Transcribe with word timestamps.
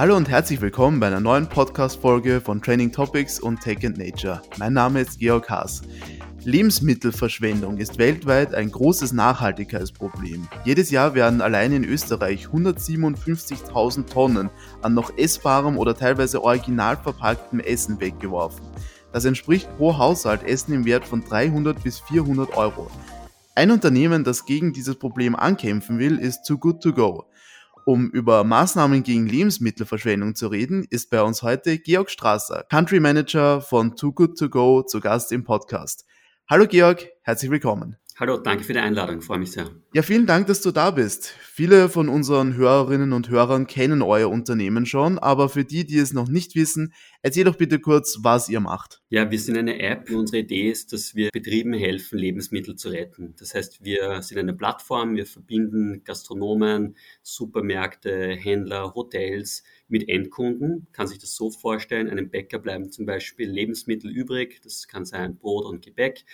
Hallo 0.00 0.16
und 0.16 0.30
herzlich 0.30 0.62
willkommen 0.62 0.98
bei 0.98 1.08
einer 1.08 1.20
neuen 1.20 1.46
Podcast-Folge 1.46 2.40
von 2.40 2.62
Training 2.62 2.90
Topics 2.90 3.38
und 3.38 3.60
Tech 3.60 3.84
and 3.84 3.98
Nature. 3.98 4.40
Mein 4.56 4.72
Name 4.72 5.02
ist 5.02 5.18
Georg 5.18 5.50
Haas. 5.50 5.82
Lebensmittelverschwendung 6.42 7.76
ist 7.76 7.98
weltweit 7.98 8.54
ein 8.54 8.70
großes 8.70 9.12
Nachhaltigkeitsproblem. 9.12 10.48
Jedes 10.64 10.90
Jahr 10.90 11.14
werden 11.14 11.42
allein 11.42 11.72
in 11.72 11.84
Österreich 11.84 12.46
157.000 12.46 14.06
Tonnen 14.06 14.48
an 14.80 14.94
noch 14.94 15.18
essbarem 15.18 15.76
oder 15.76 15.94
teilweise 15.94 16.42
original 16.42 16.96
verpacktem 16.96 17.60
Essen 17.60 18.00
weggeworfen. 18.00 18.64
Das 19.12 19.26
entspricht 19.26 19.68
pro 19.76 19.98
Haushalt 19.98 20.44
Essen 20.44 20.72
im 20.72 20.86
Wert 20.86 21.04
von 21.04 21.22
300 21.22 21.82
bis 21.82 21.98
400 22.00 22.56
Euro. 22.56 22.90
Ein 23.54 23.70
Unternehmen, 23.70 24.24
das 24.24 24.46
gegen 24.46 24.72
dieses 24.72 24.94
Problem 24.98 25.36
ankämpfen 25.36 25.98
will, 25.98 26.18
ist 26.18 26.44
Too 26.46 26.56
Good 26.56 26.80
To 26.84 26.94
Go. 26.94 27.26
Um 27.90 28.08
über 28.08 28.44
Maßnahmen 28.44 29.02
gegen 29.02 29.26
Lebensmittelverschwendung 29.26 30.36
zu 30.36 30.46
reden, 30.46 30.86
ist 30.90 31.10
bei 31.10 31.22
uns 31.22 31.42
heute 31.42 31.76
Georg 31.80 32.08
Strasser, 32.08 32.64
Country 32.70 33.00
Manager 33.00 33.60
von 33.60 33.96
Too 33.96 34.12
Good 34.12 34.38
To 34.38 34.48
Go, 34.48 34.82
zu 34.82 35.00
Gast 35.00 35.32
im 35.32 35.42
Podcast. 35.42 36.06
Hallo 36.48 36.68
Georg, 36.68 37.08
herzlich 37.22 37.50
willkommen. 37.50 37.96
Hallo, 38.20 38.36
danke 38.36 38.64
für 38.64 38.74
die 38.74 38.80
Einladung, 38.80 39.22
freue 39.22 39.38
mich 39.38 39.52
sehr. 39.52 39.70
Ja, 39.94 40.02
vielen 40.02 40.26
Dank, 40.26 40.46
dass 40.46 40.60
du 40.60 40.72
da 40.72 40.90
bist. 40.90 41.28
Viele 41.40 41.88
von 41.88 42.10
unseren 42.10 42.54
Hörerinnen 42.54 43.14
und 43.14 43.30
Hörern 43.30 43.66
kennen 43.66 44.02
euer 44.02 44.28
Unternehmen 44.28 44.84
schon, 44.84 45.18
aber 45.18 45.48
für 45.48 45.64
die, 45.64 45.86
die 45.86 45.96
es 45.96 46.12
noch 46.12 46.28
nicht 46.28 46.54
wissen, 46.54 46.92
erzähl 47.22 47.44
doch 47.44 47.56
bitte 47.56 47.78
kurz, 47.80 48.18
was 48.20 48.50
ihr 48.50 48.60
macht. 48.60 49.00
Ja, 49.08 49.30
wir 49.30 49.38
sind 49.38 49.56
eine 49.56 49.80
App. 49.80 50.10
Unsere 50.10 50.42
Idee 50.42 50.70
ist, 50.70 50.92
dass 50.92 51.14
wir 51.14 51.30
Betrieben 51.32 51.72
helfen, 51.72 52.18
Lebensmittel 52.18 52.76
zu 52.76 52.90
retten. 52.90 53.34
Das 53.38 53.54
heißt, 53.54 53.82
wir 53.82 54.20
sind 54.20 54.36
eine 54.36 54.52
Plattform, 54.52 55.16
wir 55.16 55.24
verbinden 55.24 56.04
Gastronomen, 56.04 56.96
Supermärkte, 57.22 58.36
Händler, 58.36 58.94
Hotels 58.94 59.64
mit 59.88 60.08
Endkunden. 60.10 60.86
Kann 60.92 61.06
sich 61.06 61.18
das 61.18 61.34
so 61.34 61.50
vorstellen, 61.50 62.10
einem 62.10 62.28
Bäcker 62.28 62.58
bleiben 62.58 62.92
zum 62.92 63.06
Beispiel 63.06 63.50
Lebensmittel 63.50 64.10
übrig. 64.10 64.60
Das 64.62 64.86
kann 64.86 65.06
sein 65.06 65.36
Brot 65.36 65.64
und 65.64 65.82
Gebäck. 65.82 66.26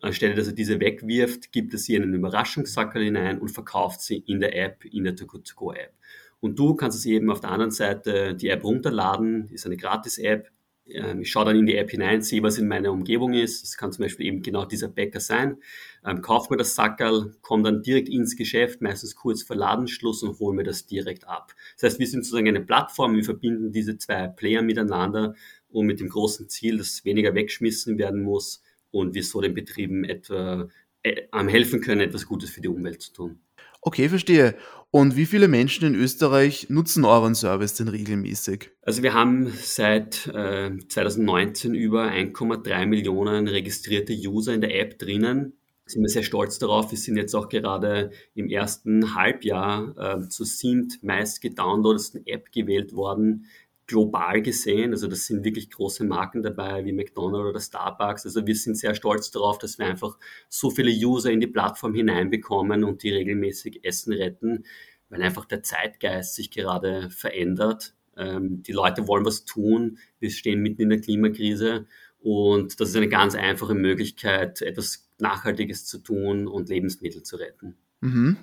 Anstelle, 0.00 0.34
dass 0.34 0.46
er 0.46 0.52
diese 0.52 0.80
wegwirft, 0.80 1.52
gibt 1.52 1.72
er 1.72 1.78
sie 1.78 1.94
in 1.94 2.02
einen 2.02 2.14
Überraschungssackerl 2.14 3.02
hinein 3.02 3.38
und 3.38 3.48
verkauft 3.48 4.00
sie 4.02 4.18
in 4.18 4.40
der 4.40 4.56
App, 4.56 4.84
in 4.84 5.04
der 5.04 5.16
Too 5.16 5.26
Good 5.26 5.48
To 5.48 5.54
Go 5.56 5.72
App. 5.72 5.92
Und 6.40 6.58
du 6.58 6.74
kannst 6.74 6.98
es 6.98 7.06
eben 7.06 7.30
auf 7.30 7.40
der 7.40 7.50
anderen 7.50 7.70
Seite 7.70 8.34
die 8.34 8.48
App 8.48 8.62
runterladen, 8.62 9.48
ist 9.48 9.66
eine 9.66 9.76
Gratis-App. 9.76 10.50
Ähm, 10.86 11.22
ich 11.22 11.30
schaue 11.30 11.46
dann 11.46 11.56
in 11.56 11.66
die 11.66 11.76
App 11.76 11.90
hinein, 11.90 12.22
sehe, 12.22 12.42
was 12.42 12.58
in 12.58 12.68
meiner 12.68 12.92
Umgebung 12.92 13.32
ist. 13.32 13.62
Das 13.62 13.76
kann 13.76 13.90
zum 13.90 14.04
Beispiel 14.04 14.26
eben 14.26 14.42
genau 14.42 14.64
dieser 14.66 14.88
Bäcker 14.88 15.20
sein. 15.20 15.56
Ähm, 16.04 16.20
kauf 16.20 16.50
mir 16.50 16.56
das 16.56 16.74
Sackerl, 16.74 17.34
komme 17.40 17.64
dann 17.64 17.82
direkt 17.82 18.08
ins 18.08 18.36
Geschäft, 18.36 18.82
meistens 18.82 19.16
kurz 19.16 19.42
vor 19.42 19.56
Ladenschluss 19.56 20.22
und 20.22 20.38
hole 20.38 20.54
mir 20.54 20.64
das 20.64 20.86
direkt 20.86 21.26
ab. 21.26 21.54
Das 21.74 21.84
heißt, 21.84 21.98
wir 21.98 22.06
sind 22.06 22.24
sozusagen 22.24 22.48
eine 22.48 22.60
Plattform, 22.60 23.16
wir 23.16 23.24
verbinden 23.24 23.72
diese 23.72 23.96
zwei 23.98 24.28
Player 24.28 24.62
miteinander 24.62 25.34
und 25.70 25.86
mit 25.86 26.00
dem 26.00 26.08
großen 26.08 26.48
Ziel, 26.48 26.78
dass 26.78 27.04
weniger 27.04 27.34
weggeschmissen 27.34 27.98
werden 27.98 28.22
muss, 28.22 28.62
und 28.98 29.14
wir 29.14 29.22
so 29.22 29.40
den 29.40 29.54
Betrieben 29.54 30.04
etwa 30.04 30.68
äh, 31.02 31.22
helfen 31.32 31.80
können, 31.80 32.00
etwas 32.00 32.26
Gutes 32.26 32.50
für 32.50 32.60
die 32.60 32.68
Umwelt 32.68 33.02
zu 33.02 33.12
tun. 33.12 33.38
Okay, 33.80 34.08
verstehe. 34.08 34.56
Und 34.90 35.16
wie 35.16 35.26
viele 35.26 35.46
Menschen 35.46 35.86
in 35.86 35.94
Österreich 35.94 36.68
nutzen 36.70 37.04
euren 37.04 37.34
Service 37.34 37.74
denn 37.74 37.88
regelmäßig? 37.88 38.70
Also 38.82 39.02
wir 39.02 39.14
haben 39.14 39.52
seit 39.62 40.26
äh, 40.28 40.70
2019 40.88 41.74
über 41.74 42.04
1,3 42.04 42.86
Millionen 42.86 43.46
registrierte 43.46 44.12
User 44.12 44.54
in 44.54 44.60
der 44.60 44.78
App 44.80 44.98
drinnen. 44.98 45.52
Sind 45.84 46.02
wir 46.02 46.08
sehr 46.08 46.24
stolz 46.24 46.58
darauf. 46.58 46.90
Wir 46.90 46.98
sind 46.98 47.16
jetzt 47.16 47.34
auch 47.34 47.48
gerade 47.48 48.10
im 48.34 48.48
ersten 48.48 49.14
Halbjahr 49.14 49.94
äh, 49.96 50.28
zur 50.28 50.46
SIEMT 50.46 51.02
meist 51.02 51.40
gedownloadetsten 51.40 52.26
App 52.26 52.50
gewählt 52.50 52.92
worden 52.92 53.46
global 53.86 54.42
gesehen. 54.42 54.92
Also 54.92 55.06
das 55.06 55.26
sind 55.26 55.44
wirklich 55.44 55.70
große 55.70 56.04
Marken 56.04 56.42
dabei 56.42 56.84
wie 56.84 56.92
McDonald's 56.92 57.48
oder 57.48 57.60
Starbucks. 57.60 58.24
Also 58.26 58.46
wir 58.46 58.54
sind 58.54 58.76
sehr 58.76 58.94
stolz 58.94 59.30
darauf, 59.30 59.58
dass 59.58 59.78
wir 59.78 59.86
einfach 59.86 60.18
so 60.48 60.70
viele 60.70 60.90
User 60.90 61.30
in 61.30 61.40
die 61.40 61.46
Plattform 61.46 61.94
hineinbekommen 61.94 62.84
und 62.84 63.02
die 63.02 63.10
regelmäßig 63.10 63.84
Essen 63.84 64.12
retten, 64.12 64.64
weil 65.08 65.22
einfach 65.22 65.44
der 65.44 65.62
Zeitgeist 65.62 66.34
sich 66.34 66.50
gerade 66.50 67.10
verändert. 67.10 67.94
Ähm, 68.16 68.62
die 68.62 68.72
Leute 68.72 69.06
wollen 69.06 69.24
was 69.24 69.44
tun. 69.44 69.98
Wir 70.18 70.30
stehen 70.30 70.62
mitten 70.62 70.82
in 70.82 70.90
der 70.90 71.00
Klimakrise 71.00 71.86
und 72.18 72.80
das 72.80 72.88
ist 72.88 72.96
eine 72.96 73.08
ganz 73.08 73.36
einfache 73.36 73.74
Möglichkeit, 73.74 74.62
etwas 74.62 75.08
Nachhaltiges 75.18 75.86
zu 75.86 75.98
tun 75.98 76.48
und 76.48 76.68
Lebensmittel 76.68 77.22
zu 77.22 77.36
retten. 77.36 77.76
Mhm. 78.00 78.36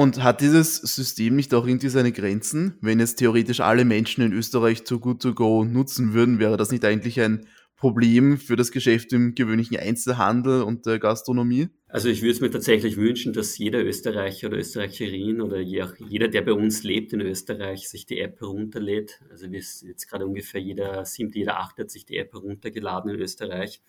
Und 0.00 0.22
hat 0.22 0.40
dieses 0.40 0.76
System 0.76 1.36
nicht 1.36 1.52
auch 1.52 1.66
irgendwie 1.66 1.90
seine 1.90 2.10
Grenzen? 2.10 2.78
Wenn 2.80 3.00
jetzt 3.00 3.16
theoretisch 3.16 3.60
alle 3.60 3.84
Menschen 3.84 4.24
in 4.24 4.32
Österreich 4.32 4.86
zu 4.86 4.98
Good 4.98 5.20
to 5.20 5.34
Go 5.34 5.62
nutzen 5.62 6.14
würden, 6.14 6.38
wäre 6.38 6.56
das 6.56 6.72
nicht 6.72 6.86
eigentlich 6.86 7.20
ein 7.20 7.46
Problem 7.76 8.38
für 8.38 8.56
das 8.56 8.72
Geschäft 8.72 9.12
im 9.12 9.34
gewöhnlichen 9.34 9.76
Einzelhandel 9.76 10.62
und 10.62 10.86
der 10.86 11.00
Gastronomie? 11.00 11.68
Also 11.86 12.08
ich 12.08 12.22
würde 12.22 12.32
es 12.32 12.40
mir 12.40 12.50
tatsächlich 12.50 12.96
wünschen, 12.96 13.34
dass 13.34 13.58
jeder 13.58 13.84
Österreicher 13.84 14.46
oder 14.46 14.56
Österreicherin 14.56 15.42
oder 15.42 15.60
jeder, 15.60 16.28
der 16.28 16.40
bei 16.40 16.54
uns 16.54 16.82
lebt 16.82 17.12
in 17.12 17.20
Österreich, 17.20 17.86
sich 17.86 18.06
die 18.06 18.20
App 18.20 18.40
herunterlädt. 18.40 19.20
Also 19.30 19.52
wir 19.52 19.58
jetzt 19.58 20.08
gerade 20.08 20.26
ungefähr 20.26 20.62
jeder 20.62 21.04
siebte, 21.04 21.40
jeder 21.40 21.60
achte 21.60 21.82
hat 21.82 21.90
sich 21.90 22.06
die 22.06 22.16
App 22.16 22.32
heruntergeladen 22.32 23.10
in 23.10 23.20
Österreich. 23.20 23.82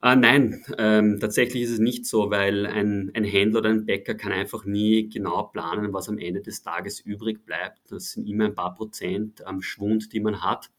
Ah, 0.00 0.14
nein, 0.14 0.62
ähm, 0.78 1.18
tatsächlich 1.20 1.62
ist 1.64 1.70
es 1.70 1.78
nicht 1.78 2.06
so, 2.06 2.30
weil 2.30 2.66
ein, 2.66 3.10
ein 3.14 3.24
Händler 3.24 3.60
oder 3.60 3.70
ein 3.70 3.86
Bäcker 3.86 4.14
kann 4.14 4.30
einfach 4.30 4.64
nie 4.64 5.08
genau 5.08 5.44
planen, 5.44 5.92
was 5.92 6.08
am 6.08 6.18
Ende 6.18 6.42
des 6.42 6.62
Tages 6.62 7.00
übrig 7.00 7.44
bleibt. 7.46 7.90
Das 7.90 8.12
sind 8.12 8.26
immer 8.28 8.44
ein 8.44 8.54
paar 8.54 8.74
Prozent 8.74 9.44
am 9.46 9.62
Schwund, 9.62 10.12
die 10.12 10.20
man 10.20 10.42
hat. 10.42 10.70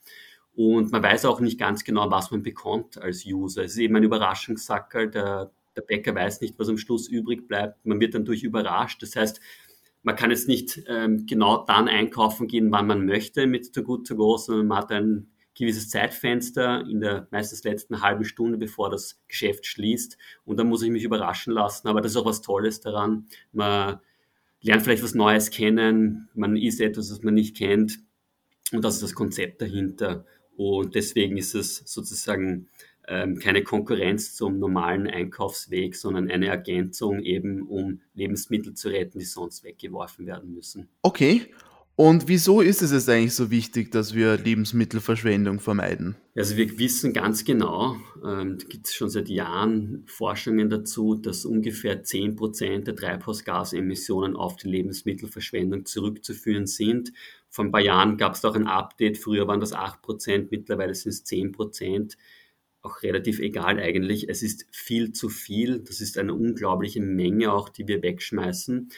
Und 0.55 0.91
man 0.91 1.03
weiß 1.03 1.25
auch 1.25 1.39
nicht 1.39 1.59
ganz 1.59 1.83
genau, 1.83 2.09
was 2.11 2.31
man 2.31 2.43
bekommt 2.43 2.97
als 3.01 3.25
User. 3.25 3.63
Es 3.63 3.73
ist 3.73 3.79
eben 3.79 3.95
ein 3.95 4.03
Überraschungssackerl. 4.03 5.09
Der, 5.09 5.51
der 5.75 5.81
Bäcker 5.81 6.15
weiß 6.15 6.41
nicht, 6.41 6.57
was 6.59 6.69
am 6.69 6.77
Schluss 6.77 7.07
übrig 7.07 7.47
bleibt. 7.47 7.85
Man 7.85 7.99
wird 7.99 8.13
dann 8.15 8.25
durch 8.25 8.43
überrascht. 8.43 9.01
Das 9.01 9.15
heißt, 9.15 9.41
man 10.03 10.15
kann 10.15 10.29
jetzt 10.31 10.47
nicht 10.47 10.83
ähm, 10.87 11.25
genau 11.25 11.65
dann 11.65 11.87
einkaufen 11.87 12.47
gehen, 12.47 12.71
wann 12.71 12.87
man 12.87 13.05
möchte 13.05 13.47
mit 13.47 13.73
Too 13.73 13.83
Good 13.83 14.07
To 14.07 14.15
Go, 14.15 14.37
sondern 14.37 14.67
man 14.67 14.77
hat 14.77 14.91
ein 14.91 15.27
gewisses 15.57 15.89
Zeitfenster 15.89 16.85
in 16.87 17.01
der 17.01 17.27
meistens 17.31 17.63
letzten 17.63 18.01
halben 18.01 18.23
Stunde, 18.23 18.57
bevor 18.57 18.89
das 18.89 19.19
Geschäft 19.27 19.65
schließt. 19.65 20.17
Und 20.45 20.57
dann 20.57 20.67
muss 20.67 20.83
ich 20.83 20.91
mich 20.91 21.03
überraschen 21.03 21.53
lassen. 21.53 21.87
Aber 21.87 22.01
das 22.01 22.11
ist 22.11 22.17
auch 22.17 22.25
was 22.25 22.41
Tolles 22.41 22.79
daran. 22.79 23.27
Man 23.51 23.99
lernt 24.61 24.83
vielleicht 24.83 25.03
was 25.03 25.15
Neues 25.15 25.49
kennen. 25.49 26.29
Man 26.33 26.55
isst 26.55 26.81
etwas, 26.81 27.11
was 27.11 27.23
man 27.23 27.33
nicht 27.33 27.57
kennt. 27.57 27.99
Und 28.71 28.83
das 28.83 28.95
ist 28.95 29.03
das 29.03 29.15
Konzept 29.15 29.61
dahinter. 29.61 30.25
Und 30.55 30.95
deswegen 30.95 31.37
ist 31.37 31.55
es 31.55 31.77
sozusagen 31.85 32.69
ähm, 33.07 33.39
keine 33.39 33.63
Konkurrenz 33.63 34.35
zum 34.35 34.59
normalen 34.59 35.07
Einkaufsweg, 35.07 35.95
sondern 35.95 36.29
eine 36.29 36.47
Ergänzung 36.47 37.21
eben, 37.21 37.61
um 37.61 38.01
Lebensmittel 38.13 38.73
zu 38.73 38.89
retten, 38.89 39.19
die 39.19 39.25
sonst 39.25 39.63
weggeworfen 39.63 40.25
werden 40.25 40.53
müssen. 40.53 40.89
Okay. 41.01 41.53
Und 41.99 42.27
wieso 42.27 42.61
ist 42.61 42.83
es 42.83 42.91
jetzt 42.91 43.09
eigentlich 43.09 43.33
so 43.33 43.49
wichtig, 43.49 43.91
dass 43.91 44.13
wir 44.13 44.37
Lebensmittelverschwendung 44.37 45.59
vermeiden? 45.59 46.15
Also 46.35 46.55
wir 46.55 46.77
wissen 46.77 47.11
ganz 47.11 47.43
genau, 47.43 47.97
ähm, 48.23 48.59
da 48.59 48.65
gibt 48.67 48.85
es 48.85 48.93
schon 48.93 49.09
seit 49.09 49.29
Jahren 49.29 50.03
Forschungen 50.05 50.69
dazu, 50.69 51.15
dass 51.15 51.43
ungefähr 51.43 52.03
10% 52.03 52.85
der 52.85 52.95
Treibhausgasemissionen 52.95 54.35
auf 54.35 54.57
die 54.57 54.67
Lebensmittelverschwendung 54.67 55.87
zurückzuführen 55.87 56.67
sind. 56.67 57.13
Vor 57.49 57.65
ein 57.65 57.71
paar 57.71 57.81
Jahren 57.81 58.17
gab 58.17 58.35
es 58.35 58.45
auch 58.45 58.53
ein 58.53 58.67
Update, 58.67 59.17
früher 59.17 59.47
waren 59.47 59.59
das 59.59 59.73
8%, 59.73 60.49
mittlerweile 60.51 60.93
sind 60.93 61.13
es 61.13 61.25
10%. 61.25 62.15
Auch 62.83 63.01
relativ 63.01 63.39
egal 63.39 63.79
eigentlich. 63.79 64.29
Es 64.29 64.43
ist 64.43 64.67
viel 64.69 65.13
zu 65.13 65.29
viel. 65.29 65.79
Das 65.79 65.99
ist 65.99 66.19
eine 66.19 66.35
unglaubliche 66.35 67.01
Menge 67.01 67.51
auch, 67.51 67.69
die 67.69 67.87
wir 67.87 68.03
wegschmeißen. 68.03 68.91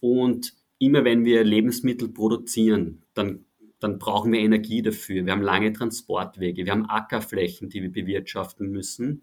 Und 0.00 0.52
immer 0.82 1.04
wenn 1.04 1.24
wir 1.24 1.44
Lebensmittel 1.44 2.08
produzieren, 2.08 3.02
dann, 3.14 3.44
dann 3.78 3.98
brauchen 3.98 4.32
wir 4.32 4.40
Energie 4.40 4.82
dafür. 4.82 5.24
Wir 5.24 5.32
haben 5.32 5.42
lange 5.42 5.72
Transportwege, 5.72 6.64
wir 6.64 6.72
haben 6.72 6.86
Ackerflächen, 6.86 7.68
die 7.68 7.82
wir 7.82 7.92
bewirtschaften 7.92 8.68
müssen. 8.68 9.22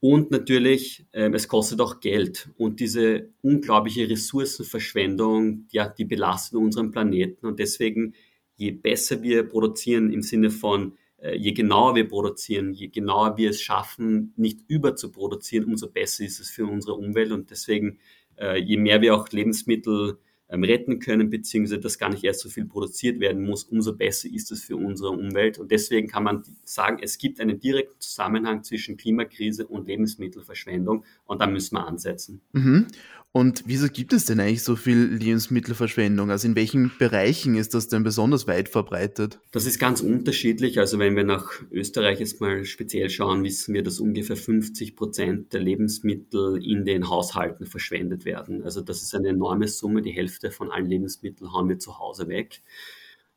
Und 0.00 0.30
natürlich, 0.30 1.06
äh, 1.12 1.30
es 1.32 1.48
kostet 1.48 1.80
auch 1.80 2.00
Geld. 2.00 2.50
Und 2.58 2.80
diese 2.80 3.30
unglaubliche 3.40 4.10
Ressourcenverschwendung, 4.10 5.66
ja, 5.70 5.88
die 5.88 6.04
belastet 6.04 6.58
unseren 6.58 6.90
Planeten. 6.90 7.46
Und 7.46 7.58
deswegen, 7.58 8.14
je 8.56 8.72
besser 8.72 9.22
wir 9.22 9.44
produzieren 9.44 10.12
im 10.12 10.20
Sinne 10.20 10.50
von, 10.50 10.98
äh, 11.18 11.36
je 11.38 11.52
genauer 11.52 11.94
wir 11.94 12.06
produzieren, 12.06 12.74
je 12.74 12.88
genauer 12.88 13.38
wir 13.38 13.50
es 13.50 13.62
schaffen, 13.62 14.34
nicht 14.36 14.60
überzuproduzieren, 14.66 15.68
umso 15.68 15.88
besser 15.88 16.24
ist 16.24 16.40
es 16.40 16.50
für 16.50 16.66
unsere 16.66 16.96
Umwelt. 16.96 17.32
Und 17.32 17.50
deswegen, 17.50 17.98
äh, 18.36 18.60
je 18.60 18.76
mehr 18.76 19.00
wir 19.00 19.14
auch 19.14 19.28
Lebensmittel 19.30 20.18
ähm, 20.52 20.64
retten 20.64 20.98
können, 20.98 21.30
beziehungsweise 21.30 21.80
dass 21.80 21.98
gar 21.98 22.10
nicht 22.10 22.22
erst 22.22 22.40
so 22.40 22.50
viel 22.50 22.66
produziert 22.66 23.20
werden 23.20 23.42
muss, 23.42 23.64
umso 23.64 23.96
besser 23.96 24.28
ist 24.30 24.52
es 24.52 24.62
für 24.62 24.76
unsere 24.76 25.10
Umwelt. 25.10 25.58
Und 25.58 25.70
deswegen 25.70 26.08
kann 26.08 26.24
man 26.24 26.42
sagen, 26.62 26.98
es 27.00 27.16
gibt 27.16 27.40
einen 27.40 27.58
direkten 27.58 27.98
Zusammenhang 27.98 28.62
zwischen 28.62 28.98
Klimakrise 28.98 29.66
und 29.66 29.88
Lebensmittelverschwendung 29.88 31.04
und 31.32 31.40
da 31.40 31.46
müssen 31.46 31.76
wir 31.76 31.86
ansetzen. 31.86 32.40
Mhm. 32.52 32.86
Und 33.34 33.62
wieso 33.64 33.88
gibt 33.88 34.12
es 34.12 34.26
denn 34.26 34.40
eigentlich 34.40 34.62
so 34.62 34.76
viel 34.76 35.04
Lebensmittelverschwendung? 35.04 36.30
Also 36.30 36.46
in 36.46 36.54
welchen 36.54 36.92
Bereichen 36.98 37.54
ist 37.54 37.72
das 37.72 37.88
denn 37.88 38.02
besonders 38.02 38.46
weit 38.46 38.68
verbreitet? 38.68 39.40
Das 39.52 39.64
ist 39.64 39.78
ganz 39.78 40.02
unterschiedlich. 40.02 40.78
Also 40.78 40.98
wenn 40.98 41.16
wir 41.16 41.24
nach 41.24 41.50
Österreich 41.70 42.20
jetzt 42.20 42.42
mal 42.42 42.66
speziell 42.66 43.08
schauen, 43.08 43.42
wissen 43.42 43.72
wir, 43.72 43.82
dass 43.82 44.00
ungefähr 44.00 44.36
50 44.36 44.96
Prozent 44.96 45.54
der 45.54 45.60
Lebensmittel 45.60 46.62
in 46.62 46.84
den 46.84 47.08
Haushalten 47.08 47.64
verschwendet 47.64 48.26
werden. 48.26 48.62
Also 48.64 48.82
das 48.82 49.00
ist 49.00 49.14
eine 49.14 49.28
enorme 49.28 49.66
Summe. 49.66 50.02
Die 50.02 50.12
Hälfte 50.12 50.50
von 50.50 50.70
allen 50.70 50.86
Lebensmitteln 50.86 51.54
hauen 51.54 51.70
wir 51.70 51.78
zu 51.78 51.98
Hause 51.98 52.28
weg. 52.28 52.60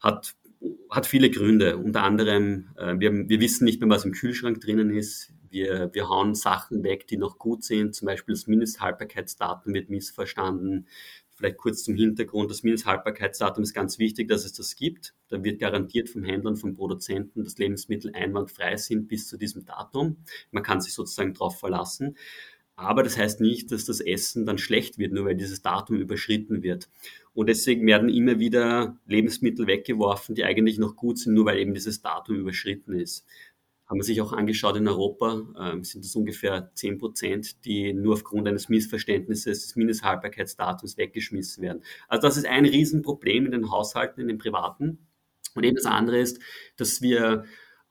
Hat 0.01 0.35
hat 0.89 1.05
viele 1.05 1.29
Gründe. 1.29 1.77
Unter 1.77 2.03
anderem, 2.03 2.69
äh, 2.77 2.95
wir, 2.97 3.29
wir 3.29 3.39
wissen 3.39 3.65
nicht 3.65 3.79
mehr, 3.81 3.89
was 3.89 4.05
im 4.05 4.13
Kühlschrank 4.13 4.61
drinnen 4.61 4.89
ist. 4.89 5.31
Wir, 5.55 5.89
wir 5.93 6.09
hauen 6.09 6.35
Sachen 6.35 6.83
weg, 6.83 7.07
die 7.07 7.15
noch 7.15 7.39
gut 7.39 7.63
sind. 7.63 7.95
Zum 7.95 8.07
Beispiel 8.07 8.35
das 8.35 8.45
Mindesthaltbarkeitsdatum 8.45 9.73
wird 9.73 9.89
missverstanden. 9.89 10.85
Vielleicht 11.29 11.55
kurz 11.55 11.85
zum 11.85 11.95
Hintergrund. 11.95 12.51
Das 12.51 12.63
Mindesthaltbarkeitsdatum 12.63 13.63
ist 13.63 13.73
ganz 13.73 13.97
wichtig, 13.97 14.27
dass 14.27 14.43
es 14.43 14.51
das 14.51 14.75
gibt. 14.75 15.13
Da 15.29 15.41
wird 15.45 15.61
garantiert 15.61 16.09
vom 16.09 16.25
Händler 16.25 16.51
und 16.51 16.57
vom 16.57 16.75
Produzenten, 16.75 17.45
dass 17.45 17.57
Lebensmittel 17.57 18.11
einwandfrei 18.13 18.75
sind 18.75 19.07
bis 19.07 19.29
zu 19.29 19.37
diesem 19.37 19.63
Datum. 19.63 20.17
Man 20.51 20.61
kann 20.61 20.81
sich 20.81 20.93
sozusagen 20.93 21.33
darauf 21.33 21.57
verlassen. 21.57 22.17
Aber 22.75 23.03
das 23.03 23.17
heißt 23.17 23.39
nicht, 23.39 23.71
dass 23.71 23.85
das 23.85 24.01
Essen 24.01 24.45
dann 24.45 24.57
schlecht 24.57 24.97
wird, 24.97 25.13
nur 25.13 25.23
weil 25.23 25.35
dieses 25.35 25.61
Datum 25.61 25.95
überschritten 25.95 26.63
wird. 26.63 26.89
Und 27.33 27.47
deswegen 27.47 27.87
werden 27.87 28.09
immer 28.09 28.39
wieder 28.39 28.97
Lebensmittel 29.05 29.67
weggeworfen, 29.67 30.35
die 30.35 30.43
eigentlich 30.43 30.79
noch 30.79 30.97
gut 30.97 31.17
sind, 31.17 31.33
nur 31.33 31.45
weil 31.45 31.59
eben 31.59 31.73
dieses 31.73 32.01
Datum 32.01 32.35
überschritten 32.35 32.93
ist. 32.93 33.25
Haben 33.85 33.99
wir 33.99 34.03
sich 34.03 34.19
auch 34.21 34.33
angeschaut 34.33 34.77
in 34.77 34.87
Europa, 34.87 35.43
äh, 35.59 35.83
sind 35.83 36.05
das 36.05 36.15
ungefähr 36.15 36.71
10 36.73 36.97
Prozent, 36.97 37.65
die 37.65 37.93
nur 37.93 38.13
aufgrund 38.13 38.47
eines 38.47 38.69
Missverständnisses 38.69 39.61
des 39.61 39.75
Mindesthaltbarkeitsdatums 39.75 40.97
weggeschmissen 40.97 41.63
werden. 41.63 41.83
Also 42.07 42.27
das 42.27 42.37
ist 42.37 42.47
ein 42.47 42.65
Riesenproblem 42.65 43.45
in 43.45 43.51
den 43.51 43.71
Haushalten, 43.71 44.21
in 44.21 44.27
den 44.27 44.37
privaten. 44.37 45.07
Und 45.53 45.63
eben 45.63 45.75
das 45.75 45.85
andere 45.85 46.19
ist, 46.19 46.39
dass 46.77 47.01
wir 47.01 47.45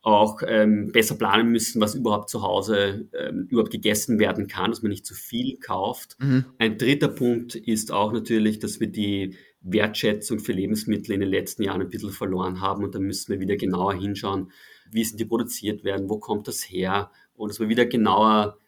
auch 0.04 0.42
ähm, 0.46 0.92
besser 0.92 1.14
planen 1.14 1.50
müssen, 1.50 1.80
was 1.80 1.94
überhaupt 1.94 2.28
zu 2.28 2.42
Hause 2.42 3.08
ähm, 3.18 3.46
überhaupt 3.48 3.70
gegessen 3.70 4.18
werden 4.18 4.48
kann, 4.48 4.70
dass 4.70 4.82
man 4.82 4.90
nicht 4.90 5.06
zu 5.06 5.14
viel 5.14 5.56
kauft. 5.58 6.16
Mhm. 6.20 6.44
Ein 6.58 6.76
dritter 6.76 7.08
Punkt 7.08 7.54
ist 7.54 7.90
auch 7.90 8.12
natürlich, 8.12 8.58
dass 8.58 8.80
wir 8.80 8.88
die 8.88 9.38
Wertschätzung 9.62 10.40
für 10.40 10.52
Lebensmittel 10.52 11.14
in 11.14 11.20
den 11.20 11.30
letzten 11.30 11.62
Jahren 11.62 11.80
ein 11.80 11.88
bisschen 11.88 12.10
verloren 12.10 12.60
haben 12.60 12.84
und 12.84 12.94
da 12.94 12.98
müssen 12.98 13.32
wir 13.32 13.40
wieder 13.40 13.56
genauer 13.56 13.94
hinschauen, 13.94 14.52
wie 14.90 15.04
sind 15.04 15.18
die 15.18 15.24
produziert 15.24 15.84
werden, 15.84 16.08
wo 16.08 16.18
kommt 16.18 16.48
das 16.48 16.62
her 16.62 17.10
und 17.34 17.50
dass 17.50 17.60
wir 17.60 17.68
wieder 17.68 17.86
genauer 17.86 18.58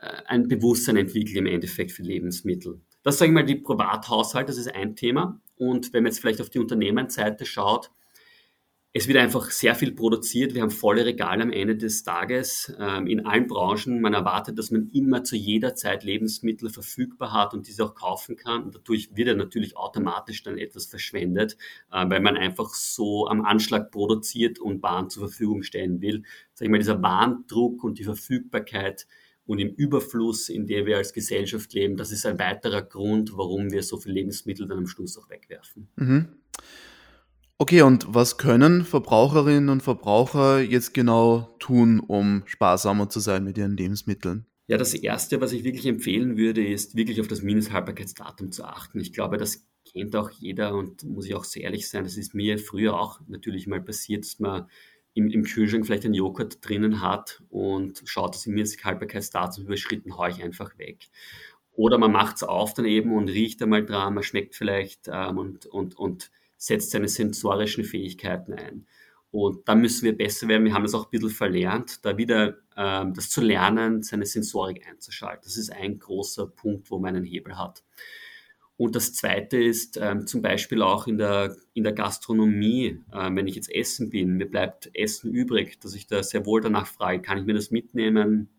äh, 0.00 0.08
ein 0.26 0.48
Bewusstsein 0.48 0.96
entwickeln 0.96 1.38
im 1.38 1.46
Endeffekt 1.46 1.92
für 1.92 2.02
Lebensmittel. 2.02 2.80
Das 3.02 3.18
sage 3.18 3.30
ich 3.30 3.34
mal 3.34 3.44
die 3.44 3.56
Privathaushalte, 3.56 4.48
das 4.48 4.58
ist 4.58 4.74
ein 4.74 4.96
Thema 4.96 5.40
und 5.56 5.92
wenn 5.92 6.02
man 6.02 6.12
jetzt 6.12 6.20
vielleicht 6.20 6.40
auf 6.40 6.50
die 6.50 6.58
Unternehmensseite 6.58 7.46
schaut, 7.46 7.90
es 8.96 9.08
wird 9.08 9.18
einfach 9.18 9.50
sehr 9.50 9.74
viel 9.74 9.92
produziert. 9.92 10.54
Wir 10.54 10.62
haben 10.62 10.70
volle 10.70 11.04
Regale 11.04 11.42
am 11.42 11.52
Ende 11.52 11.76
des 11.76 12.02
Tages 12.02 12.74
ähm, 12.80 13.06
in 13.06 13.26
allen 13.26 13.46
Branchen. 13.46 14.00
Man 14.00 14.14
erwartet, 14.14 14.58
dass 14.58 14.70
man 14.70 14.88
immer 14.88 15.22
zu 15.22 15.36
jeder 15.36 15.74
Zeit 15.74 16.02
Lebensmittel 16.02 16.70
verfügbar 16.70 17.34
hat 17.34 17.52
und 17.52 17.66
diese 17.66 17.84
auch 17.84 17.94
kaufen 17.94 18.36
kann. 18.36 18.62
Und 18.62 18.74
dadurch 18.74 19.14
wird 19.14 19.28
ja 19.28 19.34
natürlich 19.34 19.76
automatisch 19.76 20.42
dann 20.44 20.56
etwas 20.56 20.86
verschwendet, 20.86 21.58
äh, 21.92 22.08
weil 22.08 22.20
man 22.20 22.38
einfach 22.38 22.70
so 22.70 23.26
am 23.26 23.44
Anschlag 23.44 23.90
produziert 23.90 24.58
und 24.60 24.82
Waren 24.82 25.10
zur 25.10 25.28
Verfügung 25.28 25.62
stellen 25.62 26.00
will. 26.00 26.22
Sag 26.54 26.64
ich 26.64 26.70
mal, 26.70 26.78
dieser 26.78 27.02
Warndruck 27.02 27.84
und 27.84 27.98
die 27.98 28.04
Verfügbarkeit 28.04 29.06
und 29.44 29.58
im 29.58 29.74
Überfluss, 29.74 30.48
in 30.48 30.66
dem 30.66 30.86
wir 30.86 30.96
als 30.96 31.12
Gesellschaft 31.12 31.74
leben, 31.74 31.98
das 31.98 32.12
ist 32.12 32.24
ein 32.24 32.38
weiterer 32.38 32.80
Grund, 32.80 33.36
warum 33.36 33.70
wir 33.72 33.82
so 33.82 33.98
viel 33.98 34.12
Lebensmittel 34.12 34.66
dann 34.66 34.78
am 34.78 34.86
Schluss 34.86 35.18
auch 35.18 35.28
wegwerfen. 35.28 35.88
Mhm. 35.96 36.28
Okay, 37.58 37.80
und 37.80 38.06
was 38.08 38.36
können 38.36 38.84
Verbraucherinnen 38.84 39.70
und 39.70 39.82
Verbraucher 39.82 40.60
jetzt 40.60 40.92
genau 40.92 41.56
tun, 41.58 42.00
um 42.00 42.42
sparsamer 42.44 43.08
zu 43.08 43.18
sein 43.18 43.44
mit 43.44 43.56
ihren 43.56 43.78
Lebensmitteln? 43.78 44.44
Ja, 44.66 44.76
das 44.76 44.92
Erste, 44.92 45.40
was 45.40 45.52
ich 45.52 45.64
wirklich 45.64 45.86
empfehlen 45.86 46.36
würde, 46.36 46.66
ist 46.66 46.96
wirklich 46.96 47.18
auf 47.20 47.28
das 47.28 47.40
Mindesthaltbarkeitsdatum 47.40 48.52
zu 48.52 48.64
achten. 48.64 49.00
Ich 49.00 49.14
glaube, 49.14 49.38
das 49.38 49.64
kennt 49.90 50.14
auch 50.16 50.30
jeder 50.30 50.74
und 50.74 51.04
muss 51.04 51.26
ich 51.26 51.34
auch 51.34 51.44
sehr 51.44 51.62
ehrlich 51.62 51.88
sein, 51.88 52.04
das 52.04 52.18
ist 52.18 52.34
mir 52.34 52.58
früher 52.58 52.98
auch 52.98 53.20
natürlich 53.26 53.66
mal 53.66 53.80
passiert, 53.80 54.24
dass 54.24 54.38
man 54.38 54.68
im, 55.14 55.30
im 55.30 55.44
Kühlschrank 55.44 55.86
vielleicht 55.86 56.04
einen 56.04 56.12
Joghurt 56.12 56.58
drinnen 56.66 57.00
hat 57.00 57.42
und 57.48 58.02
schaut, 58.04 58.34
dass 58.34 58.44
im 58.44 58.52
Mindesthaltbarkeitsdatum 58.52 59.64
überschritten, 59.64 60.18
haue 60.18 60.28
ich 60.28 60.42
einfach 60.42 60.76
weg. 60.76 61.08
Oder 61.72 61.96
man 61.96 62.12
macht 62.12 62.36
es 62.36 62.42
auf 62.42 62.74
dann 62.74 62.84
eben 62.84 63.14
und 63.14 63.28
riecht 63.28 63.62
einmal 63.62 63.86
dran, 63.86 64.14
man 64.14 64.24
schmeckt 64.24 64.54
vielleicht 64.54 65.08
ähm, 65.10 65.38
und, 65.38 65.66
und, 65.66 65.94
und 65.94 66.30
setzt 66.56 66.90
seine 66.90 67.08
sensorischen 67.08 67.84
Fähigkeiten 67.84 68.54
ein. 68.54 68.86
Und 69.30 69.68
da 69.68 69.74
müssen 69.74 70.04
wir 70.04 70.16
besser 70.16 70.48
werden. 70.48 70.64
Wir 70.64 70.72
haben 70.72 70.84
das 70.84 70.94
auch 70.94 71.06
ein 71.06 71.10
bisschen 71.10 71.30
verlernt, 71.30 72.04
da 72.04 72.16
wieder 72.16 72.56
ähm, 72.76 73.12
das 73.12 73.28
zu 73.28 73.42
lernen, 73.42 74.02
seine 74.02 74.24
Sensorik 74.24 74.86
einzuschalten. 74.88 75.42
Das 75.44 75.56
ist 75.56 75.70
ein 75.70 75.98
großer 75.98 76.46
Punkt, 76.46 76.90
wo 76.90 76.98
man 76.98 77.16
einen 77.16 77.24
Hebel 77.24 77.58
hat. 77.58 77.82
Und 78.78 78.94
das 78.94 79.14
Zweite 79.14 79.56
ist 79.56 79.98
ähm, 80.00 80.26
zum 80.26 80.42
Beispiel 80.42 80.82
auch 80.82 81.06
in 81.06 81.16
der, 81.16 81.56
in 81.72 81.82
der 81.82 81.94
Gastronomie, 81.94 83.00
äh, 83.12 83.30
wenn 83.32 83.46
ich 83.46 83.56
jetzt 83.56 83.70
essen 83.70 84.10
bin, 84.10 84.36
mir 84.36 84.50
bleibt 84.50 84.90
Essen 84.94 85.32
übrig, 85.32 85.80
dass 85.80 85.94
ich 85.94 86.06
da 86.06 86.22
sehr 86.22 86.44
wohl 86.44 86.60
danach 86.60 86.86
frage, 86.86 87.22
kann 87.22 87.38
ich 87.38 87.44
mir 87.44 87.54
das 87.54 87.70
mitnehmen, 87.70 88.50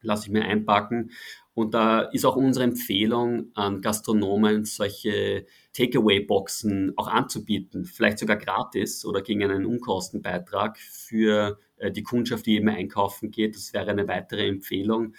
lasse 0.00 0.26
ich 0.26 0.32
mir 0.32 0.44
einpacken. 0.44 1.10
Und 1.54 1.72
da 1.72 2.00
ist 2.00 2.24
auch 2.26 2.36
unsere 2.36 2.64
Empfehlung 2.64 3.50
an 3.54 3.80
Gastronomen, 3.80 4.64
solche 4.66 5.46
Takeaway-Boxen 5.72 6.92
auch 6.96 7.08
anzubieten, 7.08 7.86
vielleicht 7.86 8.18
sogar 8.18 8.36
gratis 8.36 9.04
oder 9.04 9.22
gegen 9.22 9.42
einen 9.42 9.64
Unkostenbeitrag 9.64 10.78
für 10.78 11.58
äh, 11.76 11.90
die 11.90 12.02
Kundschaft, 12.02 12.46
die 12.46 12.56
eben 12.56 12.68
einkaufen 12.68 13.30
geht. 13.30 13.56
Das 13.56 13.72
wäre 13.72 13.90
eine 13.90 14.06
weitere 14.06 14.46
Empfehlung. 14.46 15.14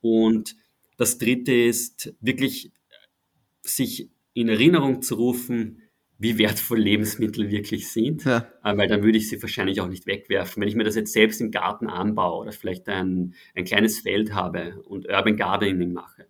Und 0.00 0.56
das 0.96 1.18
Dritte 1.18 1.52
ist 1.52 2.14
wirklich 2.20 2.72
sich 3.62 4.10
in 4.32 4.48
Erinnerung 4.48 5.02
zu 5.02 5.16
rufen, 5.16 5.82
wie 6.20 6.36
wertvoll 6.36 6.78
Lebensmittel 6.78 7.50
wirklich 7.50 7.90
sind, 7.90 8.26
ja. 8.26 8.46
Weil 8.62 8.88
dann 8.88 9.02
würde 9.02 9.16
ich 9.16 9.30
sie 9.30 9.40
wahrscheinlich 9.40 9.80
auch 9.80 9.88
nicht 9.88 10.06
wegwerfen. 10.06 10.60
Wenn 10.60 10.68
ich 10.68 10.74
mir 10.74 10.84
das 10.84 10.94
jetzt 10.94 11.14
selbst 11.14 11.40
im 11.40 11.50
Garten 11.50 11.88
anbaue 11.88 12.42
oder 12.42 12.52
vielleicht 12.52 12.86
ein, 12.90 13.34
ein 13.54 13.64
kleines 13.64 14.00
Feld 14.00 14.34
habe 14.34 14.82
und 14.82 15.08
Urban 15.08 15.36
Gardening 15.36 15.94
mache, 15.94 16.26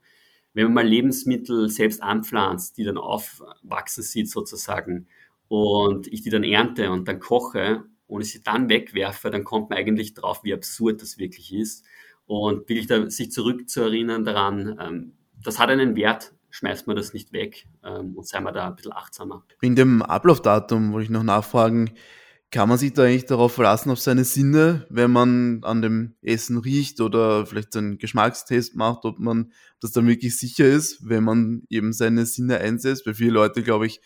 wenn 0.55 0.67
man 0.67 0.75
mal 0.75 0.87
Lebensmittel 0.87 1.69
selbst 1.69 2.05
anpflanzt, 2.05 2.79
die 2.79 2.85
dann 2.85 2.99
aufwachsen 2.99 4.05
sieht 4.05 4.31
sozusagen 4.31 5.09
und 5.49 6.07
ich 6.07 6.23
die 6.23 6.31
dann 6.31 6.45
ernte 6.45 6.93
und 6.93 7.09
dann 7.09 7.19
koche 7.19 7.83
und 8.07 8.21
ich 8.23 8.31
sie 8.31 8.43
dann 8.45 8.69
wegwerfe, 8.69 9.31
dann 9.31 9.43
kommt 9.43 9.71
man 9.71 9.79
eigentlich 9.79 10.15
drauf, 10.15 10.45
wie 10.45 10.55
absurd 10.55 11.03
das 11.03 11.19
wirklich 11.19 11.53
ist. 11.53 11.85
Und 12.27 12.69
wirklich 12.69 12.87
da, 12.87 13.11
sich 13.11 13.33
zurückzuerinnern 13.33 14.25
daran, 14.25 14.79
ähm, 14.81 15.13
das 15.43 15.59
hat 15.59 15.69
einen 15.69 15.97
Wert, 15.97 16.33
schmeißt 16.51 16.87
man 16.87 16.97
das 16.97 17.13
nicht 17.13 17.33
weg 17.33 17.67
ähm, 17.85 18.17
und 18.17 18.27
sei 18.27 18.41
mal 18.41 18.53
da 18.53 18.69
ein 18.69 18.77
bisschen 18.77 18.93
achtsamer. 18.93 19.45
In 19.61 19.77
dem 19.77 20.03
Ablaufdatum 20.03 20.93
wollte 20.93 21.05
ich 21.05 21.11
noch 21.11 21.23
nachfragen, 21.23 21.91
kann 22.51 22.69
man 22.69 22.79
sich 22.79 22.93
da 22.93 23.05
eigentlich 23.05 23.27
darauf 23.27 23.55
verlassen, 23.55 23.91
auf 23.91 24.01
seine 24.01 24.25
Sinne, 24.25 24.87
wenn 24.91 25.13
man 25.13 25.63
an 25.63 25.83
dem 25.83 26.15
Essen 26.21 26.59
riecht 26.59 27.01
oder 27.01 27.47
vielleicht 27.47 27.77
einen 27.77 27.99
Geschmackstest 27.99 28.75
macht, 28.75 29.05
ob 29.05 29.21
man 29.21 29.53
das 29.81 29.93
dann 29.93 30.09
wirklich 30.09 30.37
sicher 30.37 30.67
ist, 30.67 31.09
wenn 31.09 31.23
man 31.23 31.63
eben 31.71 31.93
seine 31.93 32.27
Sinne 32.27 32.59
einsetzt? 32.59 33.07
Weil 33.07 33.15
viele 33.15 33.31
Leute, 33.31 33.63
glaube 33.63 33.87
ich, 33.87 34.01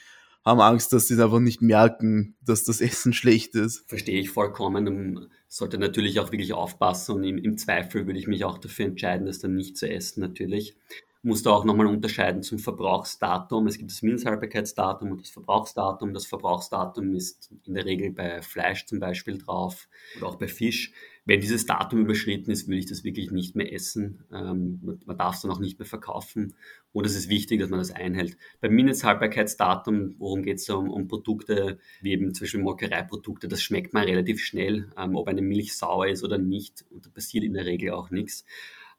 haben 0.44 0.60
Angst, 0.60 0.92
dass 0.92 1.08
sie 1.08 1.20
einfach 1.20 1.40
nicht 1.40 1.62
merken, 1.62 2.36
dass 2.42 2.64
das 2.64 2.82
Essen 2.82 3.12
schlecht 3.14 3.54
ist. 3.54 3.88
Verstehe 3.88 4.20
ich 4.20 4.28
vollkommen. 4.28 4.88
Und 4.88 5.30
sollte 5.48 5.78
natürlich 5.78 6.20
auch 6.20 6.30
wirklich 6.30 6.52
aufpassen 6.52 7.14
und 7.14 7.24
im, 7.24 7.38
im 7.38 7.56
Zweifel 7.56 8.06
würde 8.06 8.18
ich 8.18 8.26
mich 8.26 8.44
auch 8.44 8.58
dafür 8.58 8.86
entscheiden, 8.86 9.26
das 9.26 9.38
dann 9.38 9.54
nicht 9.54 9.78
zu 9.78 9.88
essen, 9.88 10.20
natürlich 10.20 10.76
musst 11.24 11.46
du 11.46 11.50
auch 11.50 11.64
nochmal 11.64 11.86
unterscheiden 11.86 12.42
zum 12.42 12.58
Verbrauchsdatum. 12.58 13.66
Es 13.66 13.78
gibt 13.78 13.90
das 13.90 14.02
Mindesthaltbarkeitsdatum 14.02 15.10
und 15.10 15.22
das 15.22 15.30
Verbrauchsdatum. 15.30 16.12
Das 16.12 16.26
Verbrauchsdatum 16.26 17.14
ist 17.14 17.50
in 17.64 17.74
der 17.74 17.86
Regel 17.86 18.12
bei 18.12 18.42
Fleisch 18.42 18.84
zum 18.84 19.00
Beispiel 19.00 19.38
drauf 19.38 19.88
oder 20.18 20.28
auch 20.28 20.36
bei 20.36 20.48
Fisch. 20.48 20.92
Wenn 21.24 21.40
dieses 21.40 21.64
Datum 21.64 22.00
überschritten 22.00 22.50
ist, 22.50 22.68
würde 22.68 22.78
ich 22.78 22.86
das 22.86 23.04
wirklich 23.04 23.30
nicht 23.30 23.56
mehr 23.56 23.72
essen. 23.72 24.24
Ähm, 24.30 24.98
man 25.06 25.16
darf 25.16 25.36
es 25.36 25.40
dann 25.40 25.50
auch 25.50 25.60
nicht 25.60 25.78
mehr 25.78 25.86
verkaufen. 25.86 26.54
Und 26.92 27.06
es 27.06 27.16
ist 27.16 27.30
wichtig, 27.30 27.58
dass 27.58 27.70
man 27.70 27.78
das 27.78 27.90
einhält. 27.90 28.36
Beim 28.60 28.74
Mindesthaltbarkeitsdatum, 28.74 30.16
worum 30.18 30.42
geht 30.42 30.58
es 30.58 30.68
um, 30.68 30.90
um 30.90 31.08
Produkte, 31.08 31.78
wie 32.02 32.12
eben 32.12 32.34
zum 32.34 32.44
Beispiel 32.44 32.60
Molkereiprodukte, 32.60 33.48
das 33.48 33.62
schmeckt 33.62 33.94
man 33.94 34.04
relativ 34.04 34.44
schnell, 34.44 34.92
ähm, 34.98 35.16
ob 35.16 35.28
eine 35.28 35.40
Milch 35.40 35.74
sauer 35.74 36.08
ist 36.08 36.22
oder 36.22 36.36
nicht. 36.36 36.84
Und 36.90 37.06
da 37.06 37.10
passiert 37.10 37.44
in 37.44 37.54
der 37.54 37.64
Regel 37.64 37.92
auch 37.92 38.10
nichts. 38.10 38.44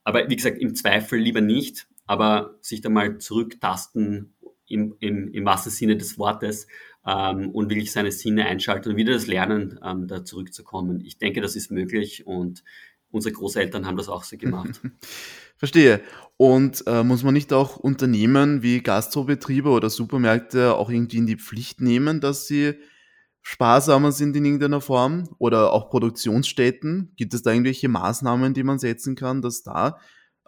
Aber 0.03 0.27
wie 0.27 0.36
gesagt, 0.36 0.58
im 0.58 0.74
Zweifel 0.74 1.20
lieber 1.20 1.41
nicht 1.41 1.88
aber 2.05 2.57
sich 2.62 2.81
da 2.81 2.89
mal 2.89 3.17
zurücktasten 3.17 4.33
im, 4.67 4.95
im, 5.00 5.31
im 5.31 5.45
wahrsten 5.45 5.71
Sinne 5.71 5.97
des 5.97 6.17
Wortes 6.17 6.67
ähm, 7.05 7.51
und 7.51 7.69
wirklich 7.69 7.91
seine 7.91 8.12
Sinne 8.12 8.45
einschalten 8.45 8.89
und 8.89 8.97
wieder 8.97 9.13
das 9.13 9.27
Lernen 9.27 9.79
ähm, 9.83 10.07
da 10.07 10.24
zurückzukommen. 10.24 11.01
Ich 11.01 11.17
denke, 11.17 11.41
das 11.41 11.55
ist 11.55 11.71
möglich 11.71 12.25
und 12.25 12.63
unsere 13.12 13.33
Großeltern 13.33 13.85
haben 13.85 13.97
das 13.97 14.09
auch 14.09 14.24
so 14.24 14.38
gemacht. 14.38 14.81
Verstehe. 15.57 16.01
Und 16.38 16.83
äh, 16.85 17.03
muss 17.03 17.24
man 17.24 17.33
nicht 17.33 17.53
auch 17.53 17.77
Unternehmen 17.77 18.62
wie 18.62 18.81
Gastrobetriebe 18.81 19.69
oder 19.69 19.89
Supermärkte 19.89 20.75
auch 20.75 20.89
irgendwie 20.89 21.17
in 21.17 21.27
die 21.27 21.38
Pflicht 21.38 21.79
nehmen, 21.79 22.19
dass 22.19 22.47
sie 22.47 22.74
sparsamer 23.41 24.12
sind 24.12 24.35
in 24.35 24.43
irgendeiner 24.43 24.81
Form? 24.81 25.29
Oder 25.38 25.71
auch 25.71 25.89
Produktionsstätten? 25.89 27.13
Gibt 27.15 27.33
es 27.33 27.41
da 27.41 27.51
irgendwelche 27.51 27.88
Maßnahmen, 27.88 28.53
die 28.53 28.63
man 28.63 28.79
setzen 28.79 29.15
kann, 29.15 29.41
dass 29.41 29.63
da 29.63 29.97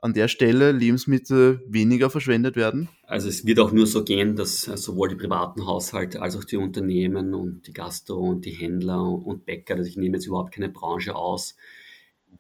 an 0.01 0.13
der 0.13 0.27
Stelle 0.27 0.72
Lebensmittel 0.72 1.63
weniger 1.68 2.10
verschwendet 2.10 2.56
werden? 2.56 2.88
Also 3.04 3.30
es 3.30 3.46
wird 3.46 3.60
auch 3.60 3.72
nur 3.72 3.88
so 3.88 4.04
gehen, 4.04 4.36
dass 4.36 4.62
sowohl 4.62 5.10
die 5.10 5.16
privaten 5.16 5.66
Haushalte 5.66 6.22
als 6.22 6.36
auch 6.36 6.44
die 6.44 6.58
Unternehmen 6.58 7.34
und 7.34 7.68
die 7.68 7.74
Gastro 7.74 8.20
und 8.20 8.46
die 8.46 8.51
Händler 8.51 9.04
und 9.04 9.46
Bäcker, 9.46 9.75
also 9.75 9.89
ich 9.89 9.98
nehme 9.98 10.18
jetzt 10.18 10.27
überhaupt 10.27 10.54
keine 10.54 10.70
Branche 10.70 11.16
aus, 11.16 11.56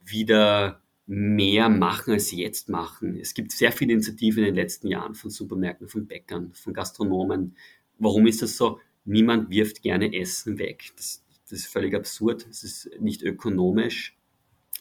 wieder 0.03 0.81
mehr 1.07 1.69
machen, 1.69 2.13
als 2.13 2.27
sie 2.27 2.41
jetzt 2.41 2.69
machen. 2.69 3.17
Es 3.17 3.33
gibt 3.33 3.51
sehr 3.53 3.71
viele 3.71 3.93
Initiativen 3.93 4.43
in 4.43 4.47
den 4.47 4.55
letzten 4.55 4.87
Jahren 4.87 5.15
von 5.15 5.29
Supermärkten, 5.29 5.87
von 5.87 6.05
Bäckern, 6.05 6.51
von 6.53 6.73
Gastronomen. 6.73 7.55
Warum 7.97 8.27
ist 8.27 8.41
das 8.41 8.57
so? 8.57 8.79
Niemand 9.05 9.49
wirft 9.49 9.81
gerne 9.81 10.13
Essen 10.13 10.59
weg. 10.59 10.91
Das, 10.97 11.23
das 11.49 11.59
ist 11.59 11.67
völlig 11.67 11.95
absurd. 11.95 12.45
Es 12.49 12.63
ist 12.63 12.89
nicht 12.99 13.23
ökonomisch, 13.23 14.17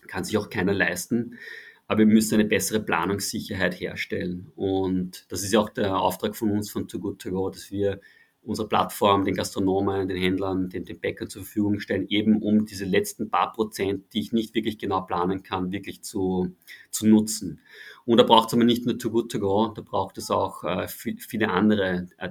kann 0.08 0.24
sich 0.24 0.36
auch 0.36 0.50
keiner 0.50 0.74
leisten. 0.74 1.38
Aber 1.86 2.00
wir 2.00 2.06
müssen 2.06 2.34
eine 2.34 2.44
bessere 2.44 2.80
Planungssicherheit 2.80 3.78
herstellen. 3.80 4.50
Und 4.56 5.24
das 5.30 5.42
ist 5.42 5.52
ja 5.52 5.60
auch 5.60 5.70
der 5.70 5.98
Auftrag 5.98 6.36
von 6.36 6.50
uns 6.50 6.70
von 6.70 6.88
Too 6.88 6.98
Good 6.98 7.20
To 7.22 7.30
Go, 7.30 7.50
dass 7.50 7.70
wir 7.70 8.00
unsere 8.46 8.68
Plattform 8.68 9.24
den 9.24 9.34
Gastronomen, 9.34 10.08
den 10.08 10.16
Händlern, 10.16 10.68
den, 10.68 10.84
den 10.84 11.00
Bäckern 11.00 11.28
zur 11.28 11.42
Verfügung 11.42 11.80
stellen, 11.80 12.06
eben 12.08 12.40
um 12.42 12.64
diese 12.64 12.84
letzten 12.84 13.28
paar 13.28 13.52
Prozent, 13.52 14.12
die 14.12 14.20
ich 14.20 14.32
nicht 14.32 14.54
wirklich 14.54 14.78
genau 14.78 15.02
planen 15.02 15.42
kann, 15.42 15.72
wirklich 15.72 16.02
zu, 16.02 16.54
zu 16.90 17.08
nutzen. 17.08 17.60
Und 18.04 18.18
da 18.18 18.22
braucht 18.22 18.48
es 18.48 18.54
aber 18.54 18.64
nicht 18.64 18.86
nur 18.86 18.98
Too 18.98 19.10
Good 19.10 19.32
To 19.32 19.40
Go, 19.40 19.72
da 19.74 19.82
braucht 19.82 20.16
es 20.16 20.30
auch 20.30 20.62
äh, 20.62 20.86
viele 20.86 21.50
andere 21.50 22.08
äh, 22.18 22.30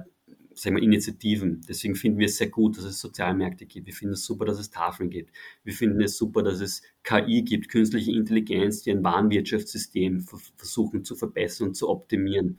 sagen 0.56 0.76
wir, 0.76 0.82
Initiativen. 0.82 1.60
Deswegen 1.68 1.94
finden 1.94 2.18
wir 2.18 2.26
es 2.26 2.38
sehr 2.38 2.48
gut, 2.48 2.78
dass 2.78 2.84
es 2.84 3.00
Sozialmärkte 3.00 3.66
gibt. 3.66 3.86
Wir 3.86 3.94
finden 3.94 4.14
es 4.14 4.24
super, 4.24 4.44
dass 4.44 4.58
es 4.58 4.70
Tafeln 4.70 5.10
gibt. 5.10 5.30
Wir 5.64 5.74
finden 5.74 6.00
es 6.00 6.16
super, 6.16 6.42
dass 6.42 6.60
es 6.60 6.82
KI 7.02 7.42
gibt, 7.42 7.68
künstliche 7.68 8.12
Intelligenz, 8.12 8.82
die 8.82 8.90
ein 8.90 9.04
Warenwirtschaftssystem 9.04 10.26
versuchen 10.56 11.04
zu 11.04 11.14
verbessern 11.14 11.68
und 11.68 11.74
zu 11.74 11.88
optimieren, 11.88 12.58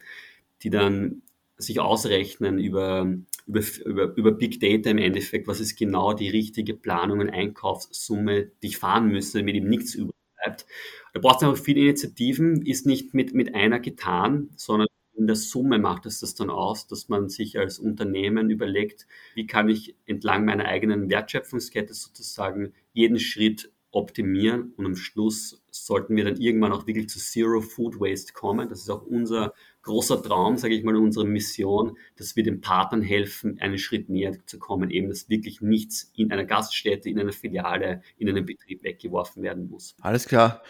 die 0.61 0.69
dann 0.69 1.23
sich 1.57 1.79
ausrechnen 1.79 2.59
über, 2.59 3.11
über, 3.47 3.61
über, 3.85 4.15
über 4.15 4.31
Big 4.31 4.59
Data 4.59 4.91
im 4.91 4.99
Endeffekt, 4.99 5.47
was 5.47 5.59
ist 5.59 5.75
genau 5.75 6.13
die 6.13 6.29
richtige 6.29 6.75
Planung 6.75 7.19
und 7.19 7.29
Einkaufssumme, 7.29 8.51
die 8.61 8.67
ich 8.67 8.77
fahren 8.77 9.07
müsste, 9.07 9.39
damit 9.39 9.55
eben 9.55 9.69
nichts 9.69 9.95
übrig 9.95 10.15
bleibt. 10.35 10.67
Da 11.13 11.19
braucht 11.19 11.41
es 11.41 11.47
einfach 11.47 11.63
viele 11.63 11.81
Initiativen, 11.81 12.63
ist 12.63 12.85
nicht 12.85 13.15
mit, 13.15 13.33
mit 13.33 13.55
einer 13.55 13.79
getan, 13.79 14.49
sondern 14.55 14.87
in 15.17 15.27
der 15.27 15.35
Summe 15.35 15.79
macht 15.79 16.05
es 16.05 16.19
das 16.19 16.35
dann 16.35 16.49
aus, 16.49 16.87
dass 16.87 17.09
man 17.09 17.29
sich 17.29 17.57
als 17.57 17.79
Unternehmen 17.79 18.49
überlegt, 18.49 19.07
wie 19.35 19.47
kann 19.47 19.67
ich 19.67 19.95
entlang 20.05 20.45
meiner 20.45 20.65
eigenen 20.65 21.09
Wertschöpfungskette 21.09 21.93
sozusagen 21.93 22.73
jeden 22.93 23.19
Schritt 23.19 23.71
optimieren 23.91 24.73
und 24.75 24.85
am 24.85 24.95
Schluss 24.95 25.63
sollten 25.71 26.15
wir 26.15 26.25
dann 26.25 26.37
irgendwann 26.37 26.71
auch 26.71 26.85
wirklich 26.87 27.09
zu 27.09 27.19
Zero 27.19 27.61
Food 27.61 27.99
Waste 27.99 28.33
kommen. 28.33 28.69
Das 28.69 28.81
ist 28.81 28.89
auch 28.89 29.01
unser 29.03 29.53
großer 29.81 30.21
Traum, 30.21 30.57
sage 30.57 30.75
ich 30.75 30.83
mal, 30.83 30.95
unsere 30.95 31.25
Mission, 31.25 31.97
dass 32.15 32.35
wir 32.35 32.43
den 32.43 32.61
Partnern 32.61 33.01
helfen, 33.01 33.59
einen 33.59 33.77
Schritt 33.77 34.09
näher 34.09 34.37
zu 34.45 34.59
kommen, 34.59 34.89
eben 34.91 35.07
dass 35.07 35.29
wirklich 35.29 35.61
nichts 35.61 36.11
in 36.15 36.31
einer 36.31 36.45
Gaststätte, 36.45 37.09
in 37.09 37.19
einer 37.19 37.31
Filiale, 37.31 38.01
in 38.17 38.29
einem 38.29 38.45
Betrieb 38.45 38.83
weggeworfen 38.83 39.41
werden 39.41 39.69
muss. 39.69 39.95
Alles 40.01 40.27
klar. 40.27 40.61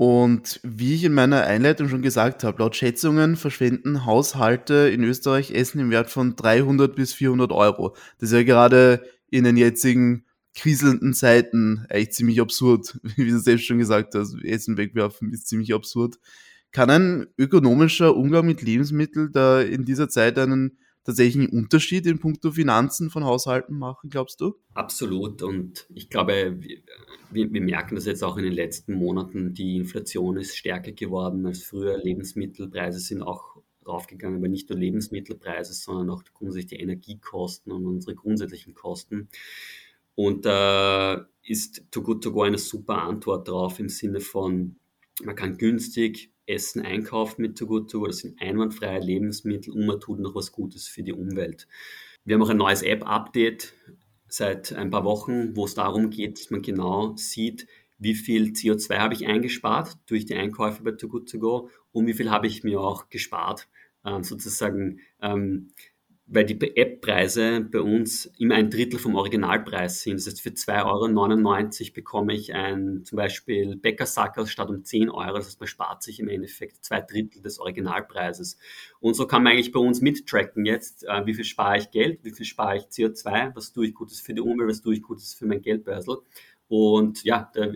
Und 0.00 0.60
wie 0.62 0.94
ich 0.94 1.04
in 1.04 1.12
meiner 1.12 1.44
Einleitung 1.44 1.90
schon 1.90 2.00
gesagt 2.00 2.42
habe, 2.42 2.62
laut 2.62 2.74
Schätzungen 2.74 3.36
verschwenden 3.36 4.06
Haushalte 4.06 4.88
in 4.88 5.04
Österreich 5.04 5.50
Essen 5.50 5.78
im 5.78 5.90
Wert 5.90 6.08
von 6.08 6.36
300 6.36 6.96
bis 6.96 7.12
400 7.12 7.52
Euro. 7.52 7.94
Das 8.18 8.30
ist 8.30 8.34
ja 8.34 8.42
gerade 8.42 9.04
in 9.28 9.44
den 9.44 9.58
jetzigen 9.58 10.24
kriselnden 10.54 11.12
Zeiten 11.12 11.84
eigentlich 11.90 12.12
ziemlich 12.12 12.40
absurd. 12.40 12.98
Wie 13.16 13.28
du 13.28 13.38
selbst 13.38 13.66
schon 13.66 13.76
gesagt 13.76 14.14
hast, 14.14 14.42
Essen 14.42 14.78
wegwerfen 14.78 15.34
ist 15.34 15.48
ziemlich 15.48 15.74
absurd. 15.74 16.16
Kann 16.72 16.88
ein 16.88 17.26
ökonomischer 17.36 18.16
Umgang 18.16 18.46
mit 18.46 18.62
Lebensmitteln 18.62 19.32
da 19.32 19.60
in 19.60 19.84
dieser 19.84 20.08
Zeit 20.08 20.38
einen 20.38 20.78
tatsächlich 21.04 21.36
einen 21.36 21.60
Unterschied 21.62 22.06
in 22.06 22.18
puncto 22.18 22.52
Finanzen 22.52 23.10
von 23.10 23.24
Haushalten 23.24 23.78
machen, 23.78 24.10
glaubst 24.10 24.40
du? 24.40 24.54
Absolut. 24.74 25.42
Und 25.42 25.86
ich 25.94 26.10
glaube, 26.10 26.56
wir, 27.30 27.52
wir, 27.52 27.62
merken 27.62 27.94
das 27.94 28.06
jetzt 28.06 28.22
auch 28.22 28.36
in 28.36 28.44
den 28.44 28.52
letzten 28.52 28.94
Monaten. 28.94 29.54
Die 29.54 29.76
Inflation 29.76 30.36
ist 30.36 30.56
stärker 30.56 30.92
geworden 30.92 31.46
als 31.46 31.62
früher. 31.62 31.98
Lebensmittelpreise 31.98 32.98
sind 32.98 33.22
auch 33.22 33.56
raufgegangen, 33.86 34.38
aber 34.38 34.48
nicht 34.48 34.68
nur 34.68 34.78
Lebensmittelpreise, 34.78 35.72
sondern 35.72 36.10
auch 36.10 36.22
grundsätzlich 36.34 36.78
die 36.78 36.80
Energiekosten 36.80 37.72
und 37.72 37.86
unsere 37.86 38.14
grundsätzlichen 38.14 38.74
Kosten. 38.74 39.28
Und 40.14 40.44
da 40.44 41.14
äh, 41.14 41.24
ist 41.42 41.84
Too 41.90 42.02
Good 42.02 42.24
To 42.24 42.32
Go 42.32 42.42
eine 42.42 42.58
super 42.58 43.02
Antwort 43.02 43.48
drauf 43.48 43.80
im 43.80 43.88
Sinne 43.88 44.20
von, 44.20 44.76
man 45.24 45.36
kann 45.36 45.58
günstig 45.58 46.32
Essen 46.46 46.82
einkauft 46.82 47.38
mit 47.38 47.56
Too 47.56 47.66
Good 47.66 47.90
To 47.90 48.00
Go. 48.00 48.06
Das 48.06 48.18
sind 48.18 48.40
einwandfreie 48.40 49.00
Lebensmittel 49.00 49.72
und 49.72 49.86
man 49.86 50.00
tut 50.00 50.18
noch 50.18 50.34
was 50.34 50.52
Gutes 50.52 50.88
für 50.88 51.02
die 51.02 51.12
Umwelt. 51.12 51.68
Wir 52.24 52.34
haben 52.34 52.42
auch 52.42 52.50
ein 52.50 52.56
neues 52.56 52.82
App-Update 52.82 53.72
seit 54.28 54.72
ein 54.72 54.90
paar 54.90 55.04
Wochen, 55.04 55.56
wo 55.56 55.64
es 55.64 55.74
darum 55.74 56.10
geht, 56.10 56.38
dass 56.38 56.50
man 56.50 56.62
genau 56.62 57.16
sieht, 57.16 57.66
wie 57.98 58.14
viel 58.14 58.52
CO2 58.52 58.98
habe 58.98 59.14
ich 59.14 59.26
eingespart 59.26 59.98
durch 60.06 60.24
die 60.24 60.34
Einkäufe 60.34 60.82
bei 60.82 60.92
Too 60.92 61.08
Good 61.08 61.30
To 61.30 61.38
Go 61.38 61.70
und 61.92 62.06
wie 62.06 62.14
viel 62.14 62.30
habe 62.30 62.46
ich 62.46 62.64
mir 62.64 62.80
auch 62.80 63.10
gespart. 63.10 63.68
Ähm, 64.04 64.24
sozusagen 64.24 65.00
ähm, 65.20 65.68
weil 66.32 66.44
die 66.44 66.76
App-Preise 66.76 67.60
bei 67.60 67.80
uns 67.80 68.26
immer 68.38 68.54
ein 68.54 68.70
Drittel 68.70 69.00
vom 69.00 69.16
Originalpreis 69.16 70.02
sind. 70.02 70.14
Das 70.14 70.26
heißt, 70.26 70.40
für 70.40 70.50
2,99 70.50 71.80
Euro 71.80 71.92
bekomme 71.92 72.34
ich 72.34 72.54
ein 72.54 73.02
zum 73.04 73.16
Beispiel 73.16 73.74
Bäckersackerl 73.74 74.46
statt 74.46 74.70
um 74.70 74.84
10 74.84 75.10
Euro. 75.10 75.36
Das 75.36 75.46
heißt, 75.46 75.58
man 75.58 75.66
spart 75.66 76.04
sich 76.04 76.20
im 76.20 76.28
Endeffekt 76.28 76.84
zwei 76.84 77.00
Drittel 77.00 77.42
des 77.42 77.58
Originalpreises. 77.58 78.58
Und 79.00 79.14
so 79.14 79.26
kann 79.26 79.42
man 79.42 79.54
eigentlich 79.54 79.72
bei 79.72 79.80
uns 79.80 80.00
mittracken 80.02 80.66
jetzt, 80.66 81.04
äh, 81.04 81.26
wie 81.26 81.34
viel 81.34 81.44
spare 81.44 81.78
ich 81.78 81.90
Geld, 81.90 82.20
wie 82.22 82.30
viel 82.30 82.46
spare 82.46 82.76
ich 82.76 82.84
CO2, 82.84 83.56
was 83.56 83.72
tue 83.72 83.88
ich 83.88 83.94
Gutes 83.94 84.20
für 84.20 84.32
die 84.32 84.40
Umwelt, 84.40 84.70
was 84.70 84.82
tue 84.82 84.94
ich 84.94 85.02
Gutes 85.02 85.34
für 85.34 85.46
mein 85.46 85.62
Geldbörsel. 85.62 86.18
Und 86.68 87.24
ja, 87.24 87.50
da, 87.54 87.72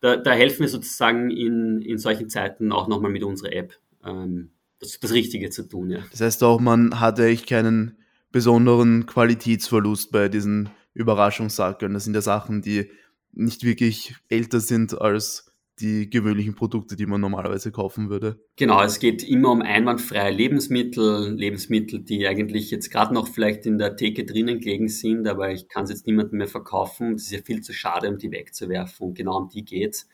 da, 0.00 0.16
da 0.16 0.32
helfen 0.32 0.60
wir 0.60 0.68
sozusagen 0.68 1.30
in, 1.30 1.82
in 1.82 1.98
solchen 1.98 2.30
Zeiten 2.30 2.72
auch 2.72 2.88
nochmal 2.88 3.10
mit 3.10 3.22
unserer 3.22 3.52
App. 3.52 3.74
Ähm, 4.02 4.51
das, 4.82 4.98
das 5.00 5.12
Richtige 5.12 5.50
zu 5.50 5.68
tun. 5.68 5.90
Ja. 5.90 6.00
Das 6.10 6.20
heißt 6.20 6.42
auch, 6.42 6.60
man 6.60 7.00
hat 7.00 7.18
eigentlich 7.18 7.46
keinen 7.46 7.96
besonderen 8.30 9.06
Qualitätsverlust 9.06 10.10
bei 10.10 10.28
diesen 10.28 10.70
Überraschungssackeln. 10.94 11.94
Das 11.94 12.04
sind 12.04 12.14
ja 12.14 12.20
Sachen, 12.20 12.62
die 12.62 12.90
nicht 13.32 13.64
wirklich 13.64 14.14
älter 14.28 14.60
sind 14.60 15.00
als 15.00 15.52
die 15.80 16.10
gewöhnlichen 16.10 16.54
Produkte, 16.54 16.96
die 16.96 17.06
man 17.06 17.20
normalerweise 17.20 17.72
kaufen 17.72 18.10
würde. 18.10 18.38
Genau, 18.56 18.82
es 18.82 18.98
geht 18.98 19.22
immer 19.22 19.50
um 19.50 19.62
einwandfreie 19.62 20.30
Lebensmittel, 20.30 21.34
Lebensmittel, 21.34 22.00
die 22.00 22.26
eigentlich 22.26 22.70
jetzt 22.70 22.90
gerade 22.90 23.14
noch 23.14 23.26
vielleicht 23.26 23.64
in 23.64 23.78
der 23.78 23.96
Theke 23.96 24.24
drinnen 24.24 24.60
gelegen 24.60 24.88
sind, 24.88 25.26
aber 25.26 25.50
ich 25.50 25.68
kann 25.68 25.84
es 25.84 25.90
jetzt 25.90 26.06
niemandem 26.06 26.38
mehr 26.38 26.46
verkaufen. 26.46 27.14
Das 27.14 27.22
ist 27.22 27.32
ja 27.32 27.40
viel 27.40 27.62
zu 27.62 27.72
schade, 27.72 28.08
um 28.08 28.18
die 28.18 28.30
wegzuwerfen 28.30 29.08
und 29.08 29.14
genau 29.14 29.38
um 29.38 29.48
die 29.48 29.64
geht's. 29.64 30.08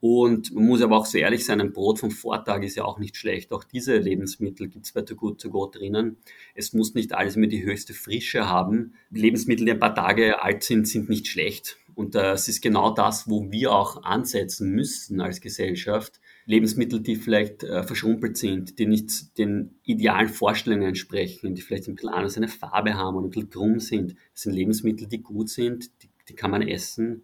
Und 0.00 0.54
man 0.54 0.66
muss 0.66 0.82
aber 0.82 0.98
auch 0.98 1.06
so 1.06 1.18
ehrlich 1.18 1.44
sein, 1.44 1.60
ein 1.60 1.72
Brot 1.72 1.98
vom 1.98 2.10
Vortag 2.10 2.62
ist 2.62 2.76
ja 2.76 2.84
auch 2.84 2.98
nicht 2.98 3.16
schlecht. 3.16 3.52
Auch 3.52 3.64
diese 3.64 3.96
Lebensmittel 3.96 4.68
gibt 4.68 4.86
es 4.86 4.92
bei 4.92 5.02
Too 5.02 5.16
Good 5.16 5.40
To 5.40 5.50
Go 5.50 5.66
drinnen. 5.66 6.18
Es 6.54 6.72
muss 6.72 6.94
nicht 6.94 7.14
alles 7.14 7.36
mehr 7.36 7.48
die 7.48 7.64
höchste 7.64 7.94
Frische 7.94 8.48
haben. 8.48 8.94
Lebensmittel, 9.10 9.64
die 9.64 9.72
ein 9.72 9.80
paar 9.80 9.94
Tage 9.94 10.42
alt 10.42 10.62
sind, 10.62 10.86
sind 10.86 11.08
nicht 11.08 11.28
schlecht. 11.28 11.78
Und 11.94 12.14
das 12.14 12.46
ist 12.46 12.60
genau 12.60 12.90
das, 12.90 13.28
wo 13.28 13.50
wir 13.50 13.72
auch 13.72 14.02
ansetzen 14.02 14.70
müssen 14.70 15.22
als 15.22 15.40
Gesellschaft. 15.40 16.20
Lebensmittel, 16.44 17.00
die 17.00 17.16
vielleicht 17.16 17.64
äh, 17.64 17.82
verschrumpelt 17.82 18.36
sind, 18.36 18.78
die 18.78 18.84
nicht 18.84 19.38
den 19.38 19.76
idealen 19.82 20.28
Vorstellungen 20.28 20.88
entsprechen, 20.88 21.54
die 21.54 21.62
vielleicht 21.62 21.88
ein 21.88 21.94
bisschen 21.94 22.10
anders 22.10 22.36
eine 22.36 22.48
Farbe 22.48 22.94
haben 22.94 23.16
oder 23.16 23.26
ein 23.26 23.30
bisschen 23.30 23.48
krumm 23.48 23.80
sind. 23.80 24.14
Das 24.34 24.42
sind 24.42 24.52
Lebensmittel, 24.52 25.08
die 25.08 25.22
gut 25.22 25.48
sind, 25.48 25.90
die, 26.02 26.10
die 26.28 26.34
kann 26.34 26.50
man 26.50 26.60
essen 26.60 27.22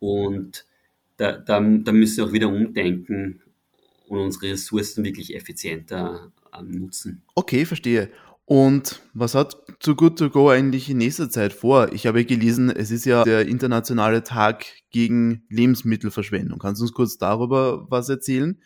und 0.00 0.66
da, 1.20 1.32
da, 1.32 1.60
da 1.60 1.92
müssen 1.92 2.16
wir 2.16 2.24
auch 2.24 2.32
wieder 2.32 2.48
umdenken 2.48 3.42
und 4.08 4.18
unsere 4.18 4.52
Ressourcen 4.52 5.04
wirklich 5.04 5.34
effizienter 5.36 6.32
ähm, 6.58 6.70
nutzen. 6.70 7.22
Okay, 7.34 7.66
verstehe. 7.66 8.10
Und 8.46 9.02
was 9.12 9.34
hat 9.34 9.56
Too 9.80 9.94
Good 9.94 10.18
To 10.18 10.30
Go 10.30 10.48
eigentlich 10.48 10.88
in 10.88 10.96
nächster 10.96 11.30
Zeit 11.30 11.52
vor? 11.52 11.92
Ich 11.92 12.06
habe 12.06 12.24
gelesen, 12.24 12.70
es 12.70 12.90
ist 12.90 13.04
ja 13.04 13.22
der 13.22 13.46
internationale 13.46 14.24
Tag 14.24 14.64
gegen 14.90 15.44
Lebensmittelverschwendung. 15.50 16.58
Kannst 16.58 16.80
du 16.80 16.84
uns 16.84 16.92
kurz 16.92 17.18
darüber 17.18 17.86
was 17.90 18.08
erzählen? 18.08 18.58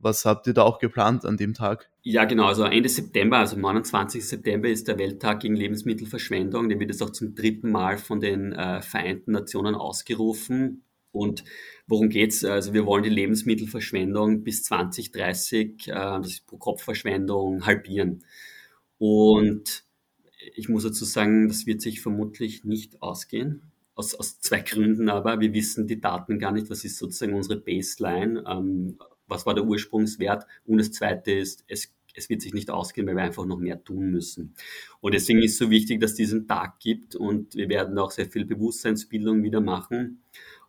Was 0.00 0.24
habt 0.24 0.46
ihr 0.46 0.54
da 0.54 0.62
auch 0.62 0.78
geplant 0.78 1.26
an 1.26 1.36
dem 1.36 1.54
Tag? 1.54 1.90
Ja, 2.02 2.24
genau. 2.24 2.46
Also 2.46 2.64
Ende 2.64 2.88
September, 2.88 3.38
also 3.38 3.56
29. 3.56 4.26
September 4.26 4.68
ist 4.68 4.88
der 4.88 4.98
Welttag 4.98 5.40
gegen 5.40 5.56
Lebensmittelverschwendung. 5.56 6.68
Der 6.68 6.80
wird 6.80 6.90
jetzt 6.90 7.02
auch 7.02 7.10
zum 7.10 7.34
dritten 7.34 7.70
Mal 7.70 7.98
von 7.98 8.20
den 8.20 8.52
äh, 8.52 8.80
Vereinten 8.80 9.32
Nationen 9.32 9.74
ausgerufen. 9.74 10.84
Und 11.12 11.44
worum 11.86 12.08
geht's? 12.08 12.44
Also 12.44 12.74
wir 12.74 12.86
wollen 12.86 13.02
die 13.02 13.08
Lebensmittelverschwendung 13.08 14.44
bis 14.44 14.62
2030, 14.64 15.88
äh, 15.88 15.92
das 15.92 16.26
ist 16.26 16.46
Pro-Kopf-Verschwendung, 16.46 17.66
halbieren. 17.66 18.24
Und 18.98 19.84
ich 20.54 20.68
muss 20.68 20.82
dazu 20.84 21.04
sagen, 21.04 21.48
das 21.48 21.66
wird 21.66 21.80
sich 21.80 22.00
vermutlich 22.00 22.64
nicht 22.64 23.02
ausgehen. 23.02 23.62
Aus, 23.94 24.14
aus 24.14 24.40
zwei 24.40 24.60
Gründen 24.60 25.08
aber. 25.08 25.40
Wir 25.40 25.52
wissen 25.52 25.86
die 25.86 26.00
Daten 26.00 26.38
gar 26.38 26.52
nicht, 26.52 26.70
was 26.70 26.84
ist 26.84 26.98
sozusagen 26.98 27.34
unsere 27.34 27.60
Baseline, 27.60 28.44
ähm, 28.46 28.98
was 29.26 29.44
war 29.46 29.54
der 29.54 29.64
Ursprungswert. 29.64 30.46
Und 30.66 30.78
das 30.78 30.92
Zweite 30.92 31.32
ist, 31.32 31.64
es, 31.68 31.92
es 32.14 32.28
wird 32.28 32.42
sich 32.42 32.54
nicht 32.54 32.70
ausgehen, 32.70 33.06
weil 33.06 33.16
wir 33.16 33.24
einfach 33.24 33.44
noch 33.44 33.58
mehr 33.58 33.82
tun 33.82 34.10
müssen. 34.10 34.54
Und 35.00 35.14
deswegen 35.14 35.42
ist 35.42 35.52
es 35.52 35.58
so 35.58 35.70
wichtig, 35.70 36.00
dass 36.00 36.12
es 36.12 36.16
diesen 36.16 36.46
Tag 36.46 36.78
gibt 36.80 37.16
und 37.16 37.54
wir 37.54 37.68
werden 37.68 37.98
auch 37.98 38.10
sehr 38.10 38.26
viel 38.26 38.44
Bewusstseinsbildung 38.44 39.42
wieder 39.42 39.60
machen. 39.60 40.22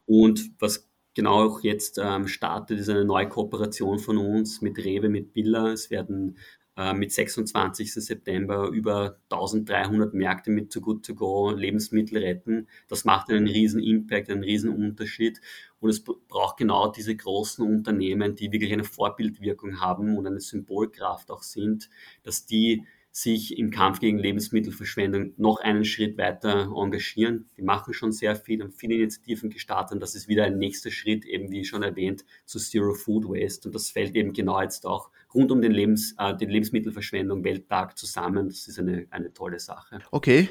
Und 0.10 0.54
was 0.58 0.90
genau 1.14 1.46
auch 1.46 1.62
jetzt 1.62 2.00
ähm, 2.02 2.28
startet, 2.28 2.80
ist 2.80 2.90
eine 2.90 3.06
neue 3.06 3.30
Kooperation 3.30 4.00
von 4.00 4.18
uns 4.18 4.60
mit 4.60 4.80
Rewe, 4.80 5.08
mit 5.08 5.34
Billa. 5.34 5.72
Es 5.72 5.92
werden 5.92 6.40
äh, 6.76 6.96
mit 6.96 7.12
26. 7.12 7.94
September 7.94 8.70
über 8.70 9.20
1300 9.30 10.16
Märkte 10.16 10.50
mit 10.50 10.74
Too 10.74 10.82
Good 10.82 11.06
To 11.06 11.14
Go 11.14 11.52
Lebensmittel 11.52 12.18
retten. 12.18 12.68
Das 12.88 13.06
macht 13.06 13.30
einen 13.30 13.46
riesen 13.46 13.84
Impact, 13.84 14.32
einen 14.32 14.44
riesen 14.44 14.72
Unterschied. 14.76 15.42
Und 15.80 15.92
es 15.92 16.04
braucht 16.04 16.58
genau 16.58 16.92
diese 16.92 17.16
großen 17.16 17.64
Unternehmen, 17.64 18.34
die 18.34 18.52
wirklich 18.52 18.74
eine 18.74 18.86
Vorbildwirkung 18.86 19.80
haben 19.80 20.18
und 20.18 20.26
eine 20.26 20.40
Symbolkraft 20.40 21.30
auch 21.30 21.44
sind, 21.44 21.88
dass 22.24 22.48
die 22.48 22.84
sich 23.12 23.58
im 23.58 23.72
Kampf 23.72 24.00
gegen 24.00 24.20
Lebensmittelverschwendung 24.20 25.34
noch 25.38 25.60
einen 25.60 25.84
Schritt 25.84 26.18
weiter 26.18 26.72
engagieren. 26.76 27.50
Die 27.58 27.62
machen 27.62 27.94
schon 27.94 28.12
sehr 28.12 28.36
viel 28.36 28.62
und 28.62 28.74
viele 28.74 28.96
Initiativen 28.96 29.50
gestartet. 29.50 30.02
das 30.02 30.16
ist 30.16 30.28
wieder 30.28 30.46
ein 30.46 30.58
nächster 30.58 30.92
Schritt, 30.92 31.26
eben 31.26 31.52
wie 31.52 31.66
schon 31.66 31.84
erwähnt, 31.84 32.24
zu 32.46 32.60
Zero 32.60 32.94
Food 32.94 33.26
Waste. 33.26 33.68
Und 33.68 33.76
das 33.76 33.90
fällt 33.90 34.16
eben 34.16 34.34
genau 34.34 34.62
jetzt 34.62 34.86
auch 34.86 35.10
rund 35.34 35.52
um 35.52 35.62
den, 35.62 35.72
Lebens, 35.72 36.16
äh, 36.18 36.36
den 36.36 36.50
Lebensmittelverschwendung 36.50 37.44
Welttag 37.44 37.98
zusammen. 37.98 38.48
Das 38.50 38.68
ist 38.68 38.80
eine, 38.80 39.08
eine 39.10 39.34
tolle 39.34 39.60
Sache. 39.60 40.00
Okay. 40.12 40.50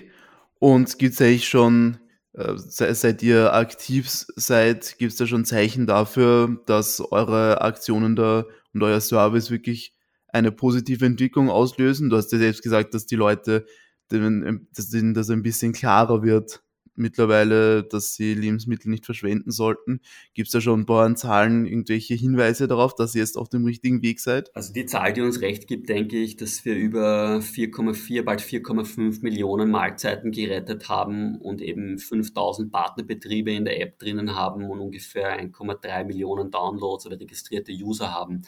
Und 0.59 0.99
gibt 0.99 1.15
es 1.15 1.21
eigentlich 1.21 1.49
schon, 1.49 1.99
äh, 2.33 2.55
seit 2.57 3.23
ihr 3.23 3.55
aktiv 3.55 4.09
seid, 4.09 4.99
gibt 4.99 5.13
es 5.13 5.19
da 5.19 5.27
schon 5.27 5.45
Zeichen 5.45 5.87
dafür, 5.87 6.61
dass 6.67 7.01
eure 7.01 7.63
Aktionen 7.63 8.17
da 8.17 8.45
und 8.75 8.83
euer 8.83 9.01
Service 9.01 9.51
wirklich 9.51 9.95
eine 10.29 10.53
positive 10.53 11.05
Entwicklung 11.05 11.51
auslösen. 11.51 12.11
Du 12.11 12.17
hast 12.17 12.33
ja 12.33 12.39
selbst 12.39 12.63
gesagt, 12.63 12.95
dass 12.95 13.07
die 13.07 13.17
Leute, 13.17 13.67
dass 14.09 14.95
ihnen 14.95 15.15
das 15.15 15.31
ein 15.31 15.43
bisschen 15.43 15.73
klarer 15.73 16.23
wird 16.23 16.63
mittlerweile, 16.99 17.85
dass 17.85 18.15
sie 18.15 18.35
Lebensmittel 18.35 18.91
nicht 18.91 19.07
verschwenden 19.07 19.51
sollten. 19.51 20.01
Gibt 20.35 20.49
es 20.49 20.53
da 20.53 20.61
schon 20.61 20.85
paar 20.85 21.15
Zahlen, 21.15 21.65
irgendwelche 21.65 22.15
Hinweise 22.15 22.67
darauf, 22.67 22.95
dass 22.95 23.15
ihr 23.15 23.21
jetzt 23.21 23.39
auf 23.39 23.49
dem 23.49 23.65
richtigen 23.65 24.03
Weg 24.03 24.21
seid? 24.21 24.55
Also 24.55 24.73
die 24.73 24.85
Zahl, 24.85 25.13
die 25.13 25.21
uns 25.21 25.41
recht 25.41 25.69
gibt, 25.69 25.89
denke 25.89 26.17
ich, 26.17 26.37
dass 26.37 26.65
wir 26.65 26.75
über 26.75 27.39
4,4, 27.39 28.25
bald 28.25 28.41
4,5 28.41 29.23
Millionen 29.23 29.71
Mahlzeiten 29.71 30.33
gerettet 30.33 30.89
haben 30.89 31.37
und 31.37 31.63
eben 31.63 31.99
5000 31.99 32.73
Partnerbetriebe 32.73 33.53
in 33.53 33.65
der 33.65 33.81
App 33.81 33.99
drinnen 33.99 34.35
haben 34.35 34.65
und 34.69 34.81
ungefähr 34.81 35.41
1,3 35.41 36.05
Millionen 36.05 36.51
Downloads 36.51 37.07
oder 37.07 37.21
registrierte 37.21 37.73
User 37.73 38.13
haben. 38.13 38.43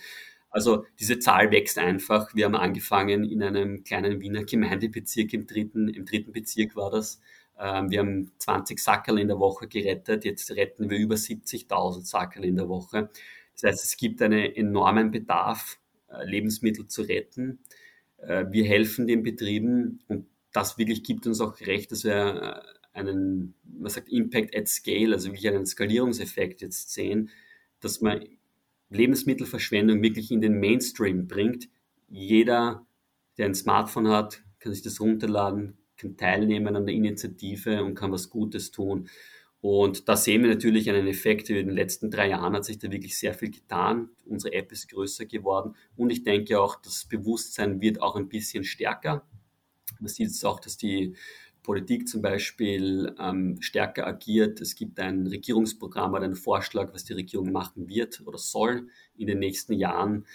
Also 0.50 0.84
diese 0.98 1.18
Zahl 1.20 1.50
wächst 1.52 1.78
einfach. 1.78 2.34
Wir 2.34 2.44
haben 2.44 2.56
angefangen 2.56 3.24
in 3.24 3.42
einem 3.42 3.84
kleinen 3.84 4.20
Wiener 4.20 4.44
Gemeindebezirk 4.44 5.32
im 5.32 5.46
dritten, 5.46 5.88
im 5.88 6.04
dritten 6.04 6.32
Bezirk 6.32 6.76
war 6.76 6.90
das. 6.90 7.20
Ähm, 7.58 7.90
wir 7.90 8.00
haben 8.00 8.32
20 8.38 8.78
Sackerl 8.78 9.18
in 9.18 9.28
der 9.28 9.38
Woche 9.38 9.68
gerettet. 9.68 10.24
Jetzt 10.24 10.50
retten 10.50 10.90
wir 10.90 10.98
über 10.98 11.14
70.000 11.14 12.04
Sackerl 12.04 12.44
in 12.44 12.56
der 12.56 12.68
Woche. 12.68 13.10
Das 13.54 13.62
heißt, 13.62 13.84
es 13.84 13.96
gibt 13.96 14.22
einen 14.22 14.54
enormen 14.54 15.10
Bedarf, 15.10 15.78
äh, 16.08 16.24
Lebensmittel 16.24 16.88
zu 16.88 17.02
retten. 17.02 17.60
Äh, 18.18 18.46
wir 18.50 18.64
helfen 18.64 19.06
den 19.06 19.22
Betrieben 19.22 20.00
und 20.08 20.26
das 20.52 20.78
wirklich 20.78 21.04
gibt 21.04 21.26
uns 21.26 21.40
auch 21.40 21.60
recht, 21.60 21.92
dass 21.92 22.04
wir 22.04 22.64
äh, 22.94 22.98
einen, 22.98 23.54
man 23.62 23.90
sagt 23.90 24.08
Impact 24.08 24.56
at 24.56 24.68
Scale, 24.68 25.14
also 25.14 25.28
wirklich 25.28 25.48
einen 25.48 25.66
Skalierungseffekt 25.66 26.60
jetzt 26.62 26.90
sehen, 26.92 27.30
dass 27.80 28.00
man 28.00 28.24
Lebensmittelverschwendung 28.90 30.02
wirklich 30.02 30.30
in 30.30 30.40
den 30.40 30.60
Mainstream 30.60 31.26
bringt. 31.26 31.68
Jeder, 32.08 32.86
der 33.38 33.46
ein 33.46 33.54
Smartphone 33.54 34.08
hat, 34.08 34.42
kann 34.58 34.72
sich 34.72 34.82
das 34.82 35.00
runterladen, 35.00 35.78
kann 35.96 36.16
teilnehmen 36.16 36.76
an 36.76 36.86
der 36.86 36.94
Initiative 36.94 37.82
und 37.82 37.94
kann 37.94 38.12
was 38.12 38.30
Gutes 38.30 38.70
tun. 38.70 39.08
Und 39.62 40.08
da 40.08 40.16
sehen 40.16 40.42
wir 40.42 40.48
natürlich 40.48 40.88
einen 40.88 41.06
Effekt. 41.06 41.50
In 41.50 41.56
den 41.56 41.76
letzten 41.76 42.10
drei 42.10 42.30
Jahren 42.30 42.54
hat 42.54 42.64
sich 42.64 42.78
da 42.78 42.90
wirklich 42.90 43.18
sehr 43.18 43.34
viel 43.34 43.50
getan. 43.50 44.08
Unsere 44.24 44.54
App 44.54 44.72
ist 44.72 44.88
größer 44.90 45.26
geworden. 45.26 45.74
Und 45.96 46.10
ich 46.10 46.22
denke 46.22 46.58
auch, 46.60 46.76
das 46.76 47.04
Bewusstsein 47.04 47.80
wird 47.80 48.00
auch 48.00 48.16
ein 48.16 48.28
bisschen 48.28 48.64
stärker. 48.64 49.26
Man 49.98 50.08
sieht 50.08 50.28
es 50.28 50.44
auch, 50.44 50.60
dass 50.60 50.78
die 50.78 51.14
Politik 51.62 52.08
zum 52.08 52.22
Beispiel 52.22 53.14
ähm, 53.18 53.58
stärker 53.60 54.06
agiert. 54.06 54.60
Es 54.60 54.74
gibt 54.74 54.98
ein 54.98 55.26
Regierungsprogramm 55.26 56.12
oder 56.12 56.24
einen 56.24 56.34
Vorschlag, 56.34 56.92
was 56.92 57.04
die 57.04 57.12
Regierung 57.12 57.52
machen 57.52 57.88
wird 57.88 58.22
oder 58.26 58.38
soll 58.38 58.88
in 59.16 59.26
den 59.26 59.38
nächsten 59.38 59.74
Jahren. 59.74 60.26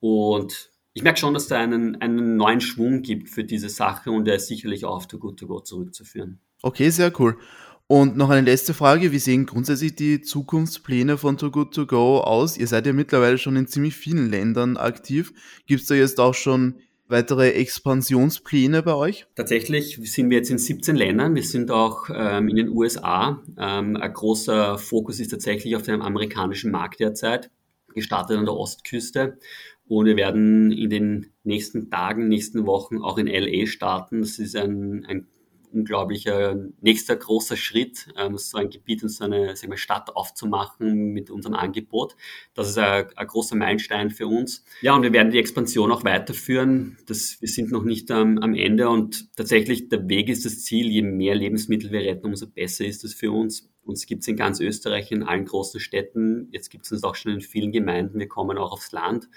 Und 0.00 0.70
ich 0.94 1.02
merke 1.02 1.18
schon, 1.18 1.34
dass 1.34 1.48
da 1.48 1.58
einen, 1.58 2.00
einen 2.00 2.36
neuen 2.36 2.60
Schwung 2.60 3.02
gibt 3.02 3.30
für 3.30 3.44
diese 3.44 3.68
Sache 3.68 4.10
und 4.10 4.26
der 4.26 4.36
ist 4.36 4.48
sicherlich 4.48 4.84
auch 4.84 4.96
auf 4.96 5.06
Too 5.06 5.18
Good 5.18 5.38
To 5.38 5.46
Go 5.46 5.60
zurückzuführen. 5.60 6.40
Okay, 6.62 6.90
sehr 6.90 7.18
cool. 7.20 7.38
Und 7.86 8.16
noch 8.16 8.30
eine 8.30 8.46
letzte 8.46 8.74
Frage. 8.74 9.12
Wie 9.12 9.18
sehen 9.18 9.46
grundsätzlich 9.46 9.94
die 9.94 10.22
Zukunftspläne 10.22 11.18
von 11.18 11.36
Too 11.36 11.50
Good 11.50 11.74
To 11.74 11.86
Go 11.86 12.20
aus? 12.20 12.56
Ihr 12.56 12.66
seid 12.66 12.86
ja 12.86 12.92
mittlerweile 12.92 13.38
schon 13.38 13.56
in 13.56 13.66
ziemlich 13.66 13.94
vielen 13.94 14.30
Ländern 14.30 14.76
aktiv. 14.76 15.32
Gibt 15.66 15.82
es 15.82 15.88
da 15.88 15.94
jetzt 15.94 16.20
auch 16.20 16.34
schon 16.34 16.76
weitere 17.12 17.52
Expansionspläne 17.52 18.82
bei 18.82 18.94
euch? 18.94 19.26
Tatsächlich 19.36 19.98
sind 20.10 20.30
wir 20.30 20.38
jetzt 20.38 20.50
in 20.50 20.58
17 20.58 20.96
Ländern. 20.96 21.36
Wir 21.36 21.44
sind 21.44 21.70
auch 21.70 22.10
ähm, 22.12 22.48
in 22.48 22.56
den 22.56 22.68
USA. 22.70 23.40
Ähm, 23.56 23.96
ein 23.96 24.12
großer 24.12 24.78
Fokus 24.78 25.20
ist 25.20 25.28
tatsächlich 25.28 25.76
auf 25.76 25.82
dem 25.82 26.02
amerikanischen 26.02 26.72
Markt 26.72 26.98
derzeit, 26.98 27.50
gestartet 27.94 28.38
an 28.38 28.46
der 28.46 28.54
Ostküste. 28.54 29.38
Und 29.86 30.06
wir 30.06 30.16
werden 30.16 30.72
in 30.72 30.90
den 30.90 31.26
nächsten 31.44 31.90
Tagen, 31.90 32.28
nächsten 32.28 32.66
Wochen 32.66 32.98
auch 32.98 33.18
in 33.18 33.26
LA 33.26 33.66
starten. 33.66 34.22
Das 34.22 34.38
ist 34.38 34.56
ein, 34.56 35.04
ein 35.06 35.28
unglaublicher 35.72 36.56
nächster 36.80 37.16
großer 37.16 37.56
Schritt, 37.56 38.08
ähm, 38.16 38.36
so 38.38 38.58
ein 38.58 38.70
Gebiet 38.70 39.02
und 39.02 39.08
so 39.08 39.24
eine 39.24 39.54
wir, 39.54 39.76
Stadt 39.76 40.14
aufzumachen 40.14 41.12
mit 41.12 41.30
unserem 41.30 41.54
Angebot. 41.54 42.16
Das 42.54 42.68
ist 42.68 42.78
ein, 42.78 43.06
ein, 43.16 43.26
großer 43.26 43.56
Meilenstein 43.56 44.10
für 44.10 44.26
uns. 44.26 44.64
Ja, 44.80 44.94
und 44.94 45.02
wir 45.02 45.12
werden 45.12 45.30
die 45.30 45.38
Expansion 45.38 45.90
auch 45.90 46.04
weiterführen. 46.04 46.98
Das, 47.06 47.40
wir 47.40 47.48
sind 47.48 47.70
noch 47.70 47.84
nicht 47.84 48.10
ähm, 48.10 48.38
am 48.38 48.54
Ende 48.54 48.88
und 48.88 49.34
tatsächlich 49.36 49.88
der 49.88 50.08
Weg 50.08 50.28
ist 50.28 50.44
das 50.44 50.62
Ziel. 50.62 50.88
Je 50.90 51.02
mehr 51.02 51.34
Lebensmittel 51.34 51.90
wir 51.90 52.00
retten, 52.00 52.26
umso 52.26 52.46
besser 52.46 52.84
ist 52.84 53.04
es 53.04 53.14
für 53.14 53.32
uns. 53.32 53.68
Uns 53.84 54.06
gibt 54.06 54.22
es 54.22 54.28
in 54.28 54.36
ganz 54.36 54.60
Österreich, 54.60 55.10
in 55.10 55.24
allen 55.24 55.44
großen 55.44 55.80
Städten. 55.80 56.48
Jetzt 56.52 56.70
gibt 56.70 56.84
es 56.84 56.92
uns 56.92 57.02
auch 57.02 57.16
schon 57.16 57.32
in 57.32 57.40
vielen 57.40 57.72
Gemeinden. 57.72 58.18
Wir 58.18 58.28
kommen 58.28 58.56
auch 58.58 58.72
aufs 58.72 58.92
Land. 58.92 59.28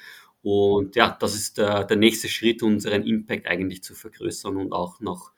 Und 0.46 0.96
ja, 0.96 1.18
das 1.20 1.34
ist 1.34 1.58
der, 1.58 1.86
der 1.86 1.98
nächste 1.98 2.28
Schritt, 2.28 2.62
unseren 2.62 3.02
Impact 3.02 3.48
eigentlich 3.48 3.82
zu 3.82 3.96
vergrößern 3.96 4.58
und 4.58 4.74
auch 4.74 5.00
noch 5.00 5.32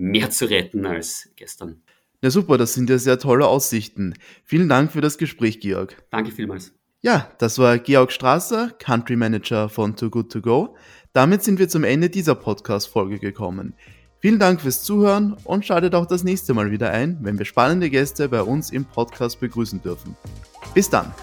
mehr 0.00 0.30
zu 0.30 0.48
retten 0.48 0.86
als 0.86 1.28
gestern. 1.36 1.82
Ja, 2.22 2.30
super, 2.30 2.58
das 2.58 2.74
sind 2.74 2.90
ja 2.90 2.98
sehr 2.98 3.18
tolle 3.18 3.46
Aussichten. 3.46 4.14
Vielen 4.44 4.68
Dank 4.68 4.92
für 4.92 5.00
das 5.00 5.18
Gespräch, 5.18 5.60
Georg. 5.60 5.96
Danke 6.10 6.32
vielmals. 6.32 6.72
Ja, 7.02 7.30
das 7.38 7.58
war 7.58 7.78
Georg 7.78 8.12
Strasser, 8.12 8.72
Country 8.78 9.16
Manager 9.16 9.70
von 9.70 9.96
Too 9.96 10.10
Good 10.10 10.32
To 10.32 10.40
Go. 10.42 10.76
Damit 11.14 11.42
sind 11.42 11.58
wir 11.58 11.68
zum 11.68 11.84
Ende 11.84 12.10
dieser 12.10 12.34
Podcast-Folge 12.34 13.18
gekommen. 13.18 13.74
Vielen 14.20 14.38
Dank 14.38 14.60
fürs 14.60 14.82
Zuhören 14.82 15.34
und 15.44 15.64
schaltet 15.64 15.94
auch 15.94 16.04
das 16.04 16.24
nächste 16.24 16.52
Mal 16.52 16.70
wieder 16.70 16.90
ein, 16.90 17.18
wenn 17.22 17.38
wir 17.38 17.46
spannende 17.46 17.88
Gäste 17.88 18.28
bei 18.28 18.42
uns 18.42 18.70
im 18.70 18.84
Podcast 18.84 19.40
begrüßen 19.40 19.80
dürfen. 19.80 20.14
Bis 20.74 20.90
dann! 20.90 21.14